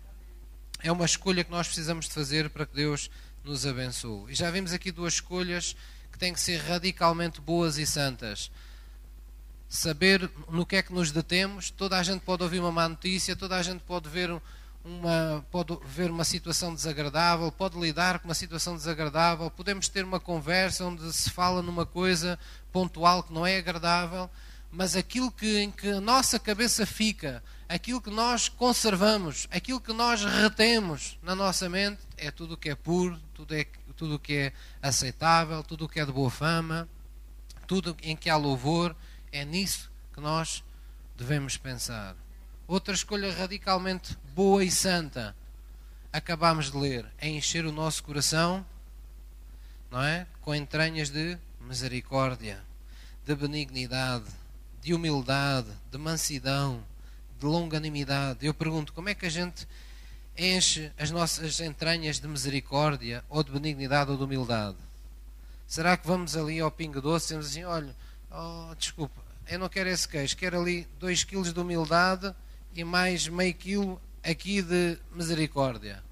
[0.82, 3.10] É uma escolha que nós precisamos de fazer para que Deus
[3.44, 4.32] nos abençoe.
[4.32, 5.76] E já vimos aqui duas escolhas
[6.10, 8.50] que têm que ser radicalmente boas e santas.
[9.68, 11.70] Saber no que é que nos detemos.
[11.70, 14.30] Toda a gente pode ouvir uma má notícia, toda a gente pode ver
[14.84, 20.18] uma, pode ver uma situação desagradável, pode lidar com uma situação desagradável, podemos ter uma
[20.18, 22.38] conversa onde se fala numa coisa
[22.72, 24.30] pontual que não é agradável,
[24.72, 29.92] mas aquilo que, em que a nossa cabeça fica, aquilo que nós conservamos, aquilo que
[29.92, 33.66] nós retemos na nossa mente, é tudo o que é puro, tudo, é,
[33.96, 36.88] tudo o que é aceitável, tudo o que é de boa fama,
[37.66, 38.96] tudo em que há louvor,
[39.30, 40.64] é nisso que nós
[41.16, 42.16] devemos pensar.
[42.70, 45.34] Outra escolha radicalmente boa e santa,
[46.12, 48.64] acabamos de ler, é encher o nosso coração,
[49.90, 50.24] não é?
[50.40, 52.62] Com entranhas de misericórdia,
[53.26, 54.26] de benignidade,
[54.80, 56.80] de humildade, de mansidão,
[57.40, 58.46] de longanimidade.
[58.46, 59.66] Eu pergunto, como é que a gente
[60.38, 64.78] enche as nossas entranhas de misericórdia, ou de benignidade, ou de humildade?
[65.66, 67.96] Será que vamos ali ao Pingo Doce e dizemos assim, olha,
[68.30, 72.32] oh, desculpa, eu não quero esse queijo, quero ali 2 quilos de humildade
[72.74, 76.02] e mais meio quilo aqui de misericórdia.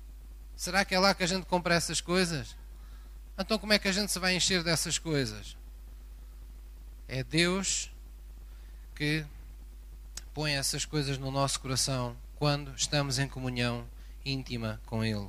[0.56, 2.56] Será que é lá que a gente compra essas coisas?
[3.38, 5.56] Então, como é que a gente se vai encher dessas coisas?
[7.06, 7.90] É Deus
[8.94, 9.24] que
[10.34, 13.86] põe essas coisas no nosso coração quando estamos em comunhão
[14.24, 15.28] íntima com Ele.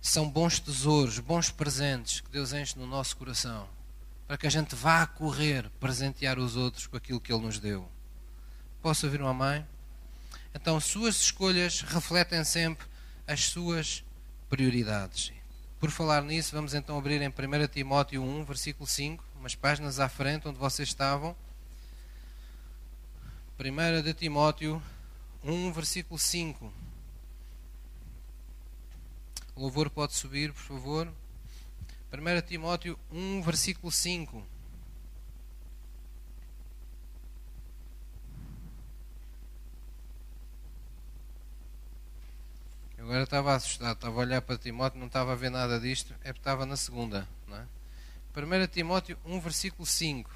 [0.00, 3.68] São bons tesouros, bons presentes que Deus enche no nosso coração
[4.26, 7.86] para que a gente vá correr presentear os outros com aquilo que Ele nos deu.
[8.82, 9.64] Posso ouvir uma mãe?
[10.52, 12.84] Então, suas escolhas refletem sempre
[13.28, 14.04] as suas
[14.50, 15.32] prioridades.
[15.78, 17.32] Por falar nisso, vamos então abrir em 1
[17.68, 21.36] Timóteo 1, versículo 5, umas páginas à frente onde vocês estavam.
[23.56, 24.82] 1 de Timóteo
[25.44, 26.72] 1, versículo 5.
[29.54, 31.12] O louvor pode subir, por favor.
[32.12, 34.44] 1 Timóteo 1, versículo 5.
[43.02, 46.14] Eu agora estava assustado, estava a olhar para Timóteo, não estava a ver nada disto,
[46.22, 47.28] é porque estava na segunda.
[47.48, 47.66] Não é?
[48.64, 50.30] 1 Timóteo 1, versículo 5.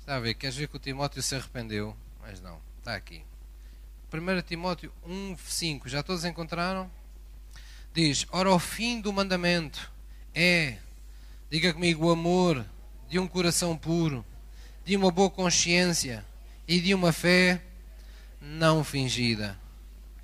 [0.00, 1.96] Está a ver, queres ver que o Timóteo se arrependeu?
[2.20, 3.22] Mas não, está aqui.
[4.12, 5.88] 1 Timóteo 1, 5.
[5.88, 6.90] Já todos encontraram?
[7.94, 9.92] Diz: Ora, o fim do mandamento
[10.34, 10.76] é,
[11.48, 12.66] diga comigo, o amor
[13.08, 14.26] de um coração puro,
[14.84, 16.26] de uma boa consciência
[16.66, 17.62] e de uma fé
[18.40, 19.56] não fingida.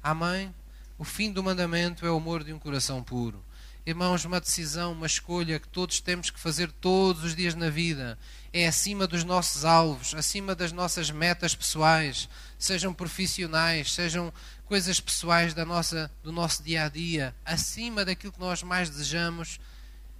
[0.03, 0.53] Amém?
[0.99, 3.44] O fim do mandamento é o amor de um coração puro.
[3.84, 8.18] Irmãos, uma decisão, uma escolha que todos temos que fazer todos os dias na vida.
[8.51, 14.32] É acima dos nossos alvos, acima das nossas metas pessoais, sejam profissionais, sejam
[14.64, 17.36] coisas pessoais da nossa, do nosso dia a dia.
[17.44, 19.61] Acima daquilo que nós mais desejamos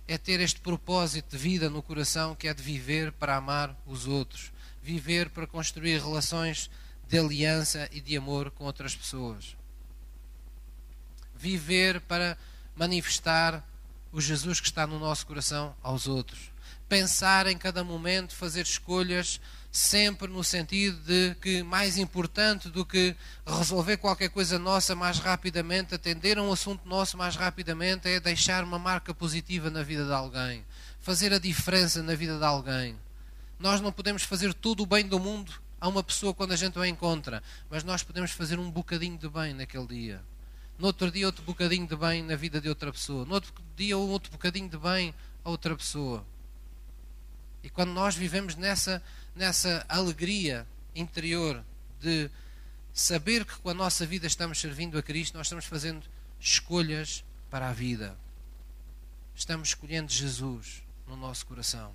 [0.07, 4.07] é ter este propósito de vida no coração que é de viver para amar os
[4.07, 4.53] outros,
[4.83, 6.70] viver para construir relações
[7.09, 9.57] de aliança e de amor com outras pessoas
[11.39, 12.37] viver para
[12.74, 13.64] manifestar
[14.12, 16.51] o Jesus que está no nosso coração aos outros.
[16.89, 23.14] Pensar em cada momento, fazer escolhas sempre no sentido de que mais importante do que
[23.47, 28.64] resolver qualquer coisa nossa mais rapidamente, atender a um assunto nosso mais rapidamente, é deixar
[28.64, 30.64] uma marca positiva na vida de alguém,
[31.01, 32.97] fazer a diferença na vida de alguém.
[33.59, 36.78] Nós não podemos fazer todo o bem do mundo a uma pessoa quando a gente
[36.78, 40.36] a encontra, mas nós podemos fazer um bocadinho de bem naquele dia
[40.79, 43.97] no outro dia outro bocadinho de bem na vida de outra pessoa, no outro dia
[43.97, 45.14] outro bocadinho de bem
[45.45, 46.24] a outra pessoa.
[47.62, 49.03] E quando nós vivemos nessa,
[49.35, 51.64] nessa alegria interior
[52.01, 52.31] de
[52.93, 56.07] saber que com a nossa vida estamos servindo a Cristo, nós estamos fazendo
[56.39, 58.16] escolhas para a vida.
[59.35, 61.93] Estamos escolhendo Jesus no nosso coração.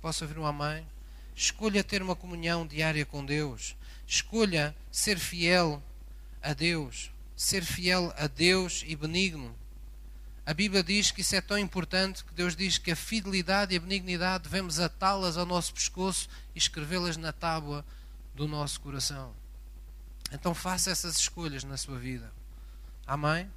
[0.00, 0.86] Posso ouvir uma mãe?
[1.34, 3.74] Escolha ter uma comunhão diária com Deus.
[4.06, 5.82] Escolha ser fiel
[6.42, 9.54] a Deus ser fiel a Deus e benigno.
[10.46, 13.78] A Bíblia diz que isso é tão importante que Deus diz que a fidelidade e
[13.78, 17.84] a benignidade devemos atá-las ao nosso pescoço e escrevê-las na tábua
[18.34, 19.34] do nosso coração.
[20.30, 22.30] Então faça essas escolhas na sua vida.
[23.06, 23.50] Amém?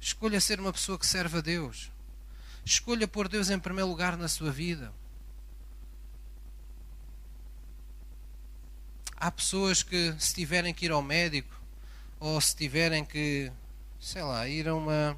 [0.00, 1.90] Escolha ser uma pessoa que serve a Deus.
[2.64, 4.92] Escolha pôr Deus em primeiro lugar na sua vida.
[9.16, 11.59] Há pessoas que, se tiverem que ir ao médico,
[12.20, 13.50] ou se tiverem que,
[13.98, 15.16] sei lá, ir a uma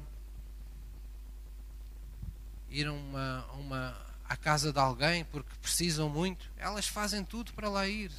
[2.69, 7.69] ir a uma, uma à casa de alguém porque precisam muito, elas fazem tudo para
[7.69, 8.11] lá ir.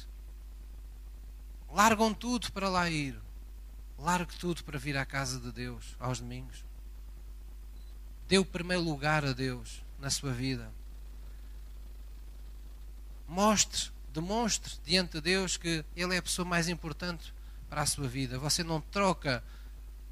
[1.69, 3.19] Largam tudo para lá ir.
[3.97, 6.63] Largue tudo para vir à casa de Deus aos domingos.
[8.27, 10.71] Dê o primeiro lugar a Deus na sua vida.
[13.27, 17.34] Mostre, demonstre diante de Deus que Ele é a pessoa mais importante
[17.69, 18.39] para a sua vida.
[18.39, 19.43] Você não troca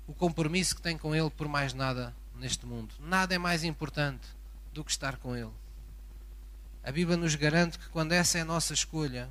[0.07, 2.93] o compromisso que tem com Ele por mais nada neste mundo.
[2.99, 4.27] Nada é mais importante
[4.73, 5.51] do que estar com Ele.
[6.83, 9.29] A Bíblia nos garante que quando essa é a nossa escolha,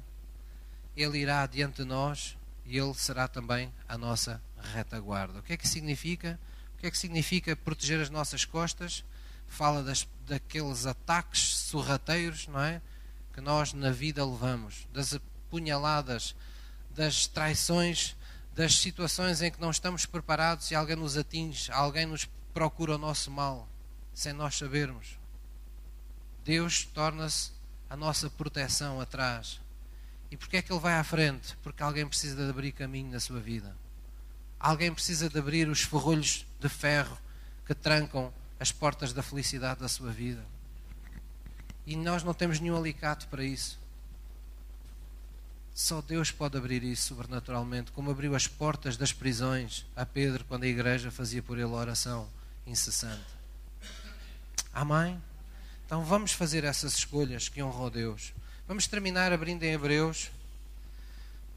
[0.96, 4.40] Ele irá diante de nós e Ele será também a nossa
[4.74, 5.40] retaguarda.
[5.40, 6.38] O que é que significa?
[6.74, 9.04] O que é que significa proteger as nossas costas?
[9.46, 12.80] Fala das, daqueles ataques sorrateiros, não é?
[13.34, 16.34] Que nós na vida levamos, das apunhaladas
[16.94, 18.16] das traições,
[18.54, 22.98] das situações em que não estamos preparados e alguém nos atinge, alguém nos procura o
[22.98, 23.68] nosso mal,
[24.14, 25.18] sem nós sabermos.
[26.44, 27.52] Deus torna-se
[27.88, 29.60] a nossa proteção atrás.
[30.30, 31.56] E porquê é que Ele vai à frente?
[31.62, 33.76] Porque alguém precisa de abrir caminho na sua vida.
[34.58, 37.18] Alguém precisa de abrir os ferrolhos de ferro
[37.66, 40.44] que trancam as portas da felicidade da sua vida.
[41.86, 43.81] E nós não temos nenhum alicate para isso.
[45.74, 50.64] Só Deus pode abrir isso sobrenaturalmente, como abriu as portas das prisões a Pedro quando
[50.64, 52.28] a igreja fazia por ele oração
[52.66, 53.24] incessante.
[54.72, 55.20] Amém?
[55.86, 58.32] Então vamos fazer essas escolhas que honram a Deus.
[58.68, 60.30] Vamos terminar abrindo em Hebreus,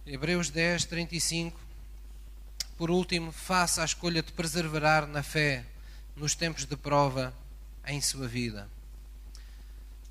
[0.06, 1.60] Hebreus 10, 35.
[2.78, 5.66] Por último, faça a escolha de perseverar na fé
[6.16, 7.34] nos tempos de prova
[7.88, 8.70] em sua vida.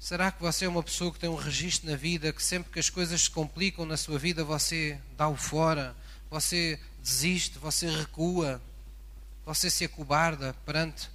[0.04, 2.78] Será que você é uma pessoa que tem um registro na vida que sempre que
[2.78, 5.96] as coisas se complicam na sua vida você dá o fora,
[6.30, 8.60] você desiste, você recua,
[9.46, 11.08] você se acobarda perante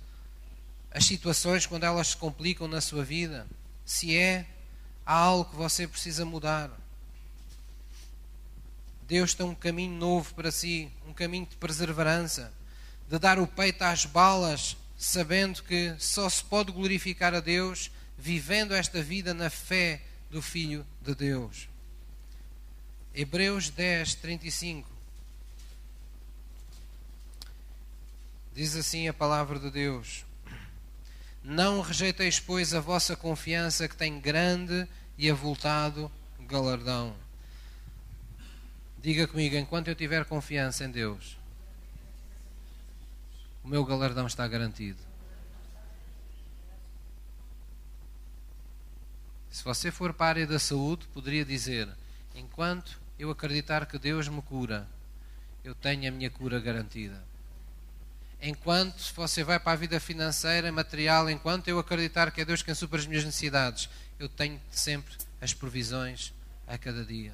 [0.89, 3.45] as situações quando elas se complicam na sua vida?
[3.85, 4.47] Se é,
[5.05, 6.71] há algo que você precisa mudar.
[9.07, 12.51] Deus tem um caminho novo para si, um caminho de perseverança,
[13.07, 18.73] de dar o peito às balas, sabendo que só se pode glorificar a Deus vivendo
[18.73, 21.69] esta vida na fé do Filho de Deus.
[23.15, 24.89] Hebreus 10, 35.
[28.53, 30.25] Diz assim a palavra de Deus:
[31.43, 36.11] Não rejeiteis, pois, a vossa confiança que tem grande e avultado
[36.41, 37.15] galardão.
[39.01, 41.37] Diga comigo, enquanto eu tiver confiança em Deus,
[43.63, 45.08] o meu galardão está garantido.
[49.51, 51.89] Se você for para a área da saúde, poderia dizer:
[52.35, 54.87] enquanto eu acreditar que Deus me cura,
[55.63, 57.21] eu tenho a minha cura garantida.
[58.41, 62.73] Enquanto você vai para a vida financeira, material, enquanto eu acreditar que é Deus quem
[62.73, 66.33] supera as minhas necessidades, eu tenho sempre as provisões
[66.65, 67.33] a cada dia.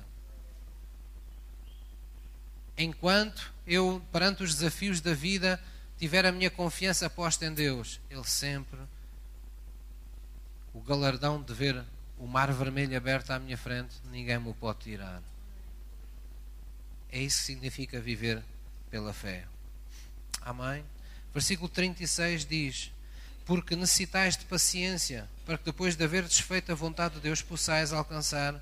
[2.78, 5.62] Enquanto eu, perante os desafios da vida,
[5.98, 8.80] tiver a minha confiança posta em Deus, Ele sempre,
[10.74, 11.86] o galardão de ver
[12.18, 15.22] o mar vermelho aberto à minha frente, ninguém me o pode tirar.
[17.12, 18.44] É isso que significa viver
[18.90, 19.46] pela fé.
[20.42, 20.84] Amém?
[21.34, 22.92] Versículo 36 diz:
[23.46, 27.92] Porque necessitais de paciência, para que depois de haver desfeito a vontade de Deus, possais
[27.92, 28.62] alcançar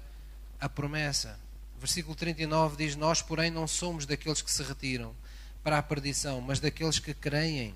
[0.59, 1.37] a promessa.
[1.79, 5.13] Versículo 39 diz: Nós, porém, não somos daqueles que se retiram
[5.63, 7.75] para a perdição, mas daqueles que creem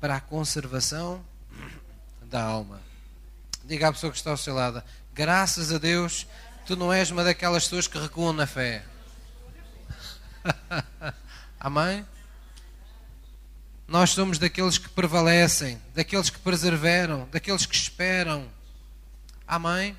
[0.00, 1.24] para a conservação
[2.22, 2.80] da alma.
[3.64, 4.82] Diga à pessoa que está ao seu lado:
[5.14, 6.26] Graças a Deus,
[6.64, 8.82] tu não és uma daquelas pessoas que recuam na fé.
[11.60, 12.06] Amém?
[13.86, 18.48] Nós somos daqueles que prevalecem, daqueles que perseveram, daqueles que esperam.
[19.46, 19.94] Amém?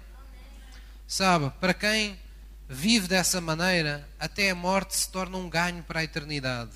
[1.07, 2.19] Sabe, para quem
[2.67, 6.71] vive dessa maneira, até a morte se torna um ganho para a eternidade.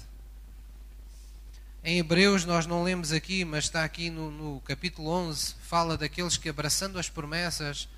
[1.84, 6.38] Em Hebreus, nós não lemos aqui, mas está aqui no, no capítulo 11, fala daqueles
[6.38, 7.90] que, abraçando as promessas,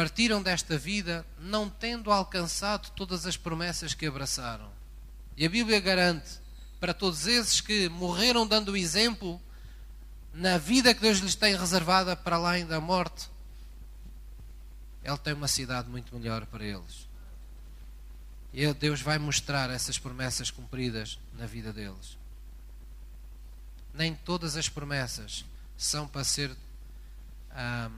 [0.00, 4.72] partiram desta vida não tendo alcançado todas as promessas que abraçaram.
[5.36, 6.40] E a Bíblia garante
[6.80, 9.38] para todos esses que morreram dando o exemplo
[10.32, 13.28] na vida que Deus lhes tem reservada para além da morte,
[15.04, 17.06] Ele tem uma cidade muito melhor para eles.
[18.54, 22.16] E Deus vai mostrar essas promessas cumpridas na vida deles.
[23.92, 25.44] Nem todas as promessas
[25.76, 26.56] são para ser.
[27.50, 27.90] Ah,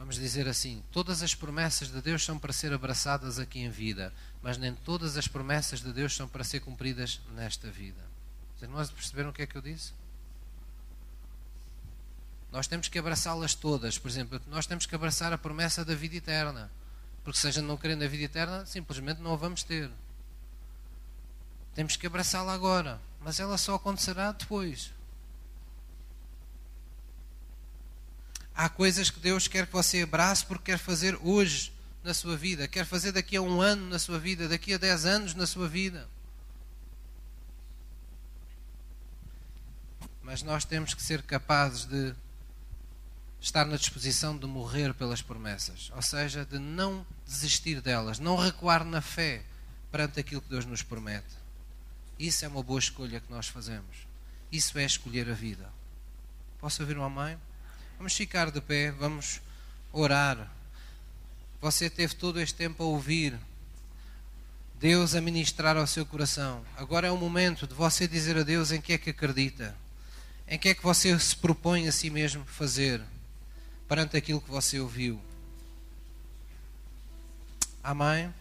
[0.00, 4.10] vamos dizer assim, todas as promessas de Deus são para ser abraçadas aqui em vida,
[4.42, 8.00] mas nem todas as promessas de Deus são para ser cumpridas nesta vida.
[8.62, 9.92] Irmãos perceberam o que é que eu disse?
[12.50, 13.98] Nós temos que abraçá-las todas.
[13.98, 16.70] Por exemplo, nós temos que abraçar a promessa da vida eterna.
[17.22, 19.90] Porque se a gente não querer na vida eterna, simplesmente não a vamos ter.
[21.74, 23.00] Temos que abraçá-la agora.
[23.20, 24.92] Mas ela só acontecerá depois.
[28.54, 31.72] Há coisas que Deus quer que você abrace porque quer fazer hoje
[32.02, 35.04] na sua vida, quer fazer daqui a um ano na sua vida, daqui a dez
[35.04, 36.08] anos na sua vida.
[40.22, 42.14] Mas nós temos que ser capazes de
[43.40, 48.84] estar na disposição de morrer pelas promessas, ou seja, de não desistir delas, não recuar
[48.84, 49.42] na fé
[49.90, 51.40] perante aquilo que Deus nos promete.
[52.18, 54.06] Isso é uma boa escolha que nós fazemos.
[54.52, 55.72] Isso é escolher a vida.
[56.58, 57.38] Posso ouvir uma mãe?
[58.00, 59.42] Vamos ficar de pé, vamos
[59.92, 60.50] orar.
[61.60, 63.38] Você teve todo este tempo a ouvir
[64.80, 66.64] Deus a ministrar ao seu coração.
[66.78, 69.76] Agora é o momento de você dizer a Deus em que é que acredita,
[70.48, 73.02] em que é que você se propõe a si mesmo fazer
[73.86, 75.20] perante aquilo que você ouviu.
[77.84, 78.32] Amém?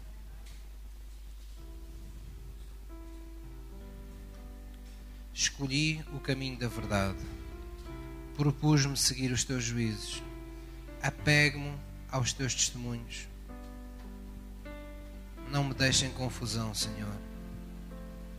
[5.34, 7.39] Escolhi o caminho da verdade
[8.40, 10.24] propus-me seguir os teus juízos.
[11.04, 11.74] Apego-me
[12.10, 13.28] aos teus testemunhos.
[15.52, 17.14] Não me deixem confusão, Senhor.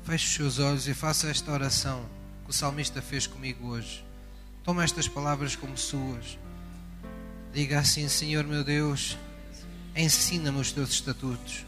[0.02, 2.02] Feche os seus olhos e faça esta oração
[2.44, 4.02] que o salmista fez comigo hoje.
[4.64, 6.38] Toma estas palavras como suas.
[7.52, 9.18] Diga assim: Senhor meu Deus,
[9.94, 11.66] ensina-me os teus estatutos.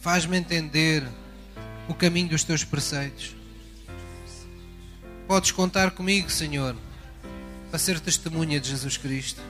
[0.00, 1.06] Faz-me entender
[1.86, 3.36] o caminho dos teus preceitos
[5.30, 6.74] podes contar comigo, Senhor,
[7.70, 9.40] para ser testemunha de Jesus Cristo.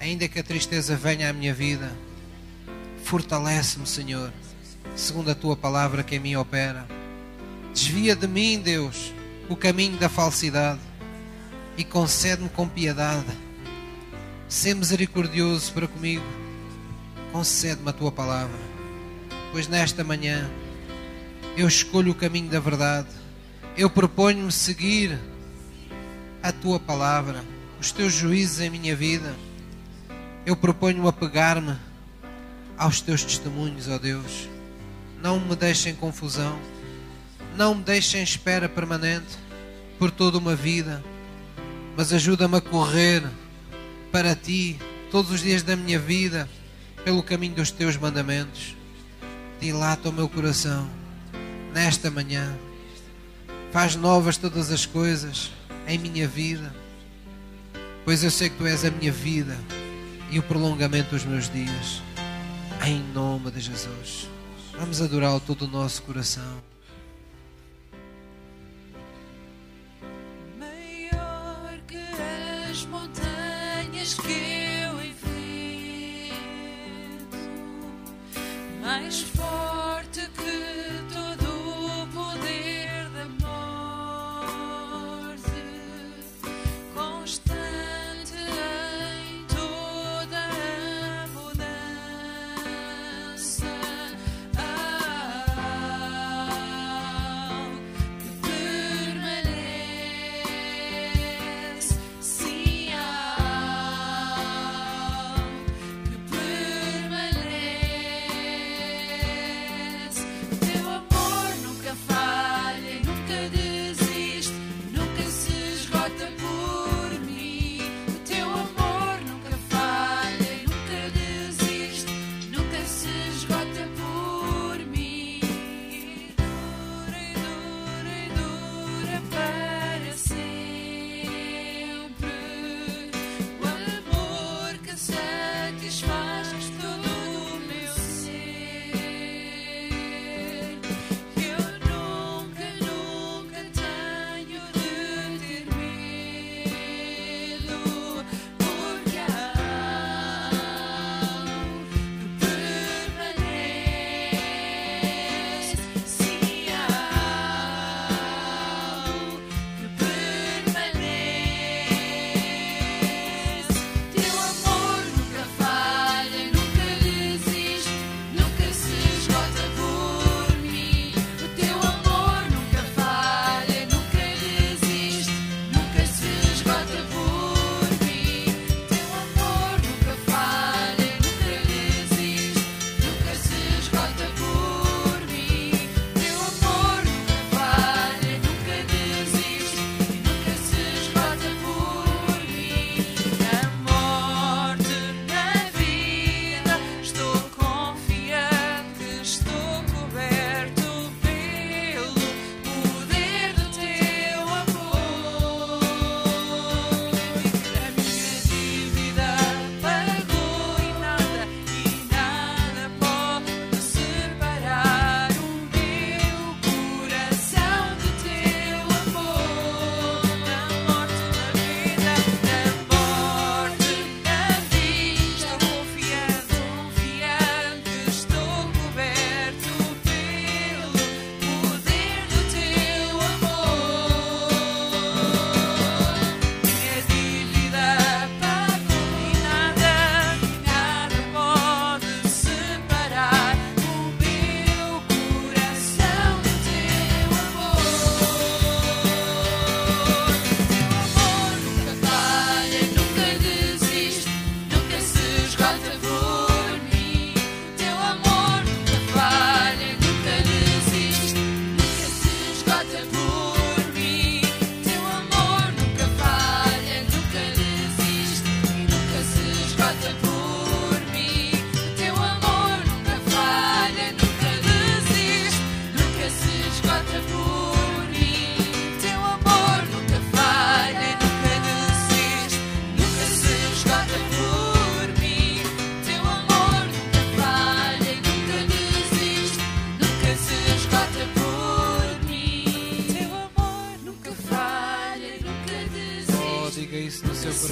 [0.00, 1.92] Ainda que a tristeza venha à minha vida,
[3.04, 4.32] fortalece-me, Senhor,
[4.96, 6.88] segundo a tua palavra que em mim opera.
[7.74, 9.12] Desvia de mim, Deus,
[9.50, 10.80] o caminho da falsidade
[11.76, 13.26] e concede-me com piedade.
[14.48, 16.24] Sê misericordioso para comigo.
[17.32, 18.58] Concede-me a tua palavra,
[19.52, 20.50] pois nesta manhã
[21.54, 23.21] eu escolho o caminho da verdade
[23.76, 25.18] eu proponho-me seguir
[26.42, 27.42] a tua palavra,
[27.80, 29.34] os teus juízos em minha vida.
[30.44, 31.76] Eu proponho apegar-me
[32.76, 34.48] aos teus testemunhos, ó Deus.
[35.22, 36.58] Não me deixem confusão,
[37.56, 39.38] não me deixem espera permanente
[39.98, 41.02] por toda uma vida,
[41.96, 43.22] mas ajuda-me a correr
[44.10, 44.78] para ti
[45.10, 46.48] todos os dias da minha vida
[47.04, 48.76] pelo caminho dos teus mandamentos.
[49.60, 50.90] Dilata o meu coração
[51.72, 52.52] nesta manhã
[53.72, 55.50] Faz novas todas as coisas
[55.88, 56.74] em minha vida,
[58.04, 59.56] pois eu sei que tu és a minha vida
[60.30, 62.02] e o prolongamento dos meus dias.
[62.84, 64.28] Em nome de Jesus.
[64.78, 66.62] Vamos adorá-lo todo o nosso coração.
[70.58, 71.96] Maior que
[72.70, 75.38] as montanhas que eu enfrento,
[78.82, 79.71] mais forte.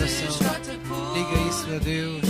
[0.01, 1.13] coração.
[1.13, 2.30] Diga isso a Deus.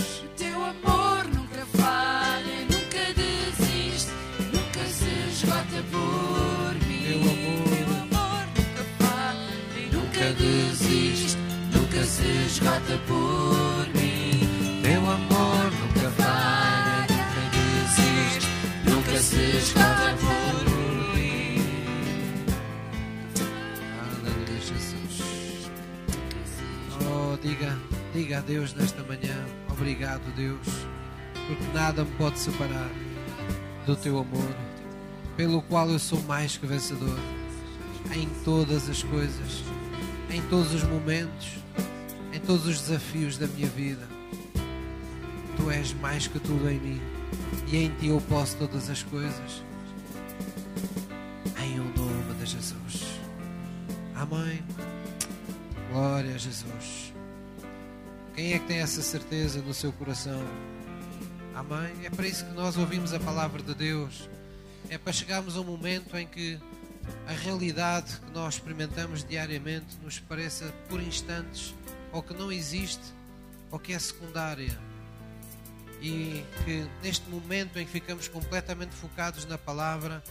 [28.50, 29.46] Deus nesta manhã.
[29.70, 30.66] Obrigado, Deus,
[31.46, 32.90] porque nada me pode separar
[33.86, 34.56] do teu amor,
[35.36, 37.16] pelo qual eu sou mais que vencedor
[38.12, 39.62] em todas as coisas,
[40.28, 41.58] em todos os momentos,
[42.32, 44.08] em todos os desafios da minha vida.
[45.56, 47.00] Tu és mais que tudo em mim
[47.68, 49.62] e em ti eu posso todas as coisas.
[51.62, 53.20] Em o nome de Jesus.
[54.16, 54.60] Amém.
[55.92, 56.99] Glória a Jesus.
[58.40, 60.42] Quem é que tem essa certeza no seu coração?
[61.54, 62.06] Amém?
[62.06, 64.30] É para isso que nós ouvimos a palavra de Deus.
[64.88, 66.58] É para chegarmos a um momento em que
[67.28, 71.74] a realidade que nós experimentamos diariamente nos pareça por instantes
[72.12, 73.04] ou que não existe
[73.70, 74.74] ou que é secundária.
[76.00, 80.24] E que neste momento em que ficamos completamente focados na palavra,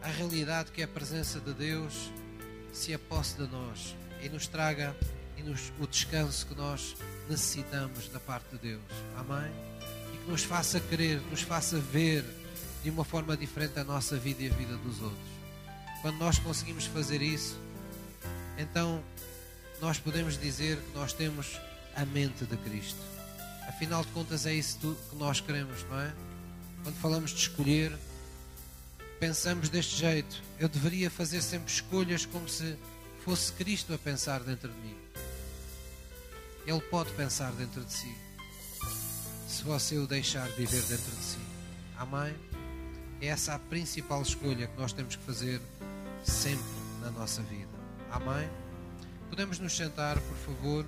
[0.00, 2.12] a realidade que é a presença de Deus
[2.72, 4.94] se aposse de nós e nos traga
[5.36, 6.94] e nos, o descanso que nós
[7.30, 8.82] necessitamos da parte de Deus.
[9.16, 9.50] Amém?
[10.12, 12.24] E que nos faça querer, nos faça ver
[12.82, 15.30] de uma forma diferente a nossa vida e a vida dos outros.
[16.02, 17.56] Quando nós conseguimos fazer isso,
[18.58, 19.02] então
[19.80, 21.58] nós podemos dizer que nós temos
[21.94, 23.00] a mente de Cristo.
[23.68, 26.12] Afinal de contas, é isso que nós queremos, não é?
[26.82, 27.96] Quando falamos de escolher,
[29.20, 30.42] pensamos deste jeito.
[30.58, 32.76] Eu deveria fazer sempre escolhas como se
[33.24, 34.99] fosse Cristo a pensar dentro de mim.
[36.70, 38.16] Ele pode pensar dentro de si,
[39.48, 41.38] se você o deixar viver dentro de si.
[41.98, 42.32] Amém?
[43.20, 45.60] É essa a principal escolha que nós temos que fazer
[46.22, 46.62] sempre
[47.00, 47.72] na nossa vida.
[48.12, 48.48] Amém?
[49.28, 50.86] Podemos nos sentar, por favor.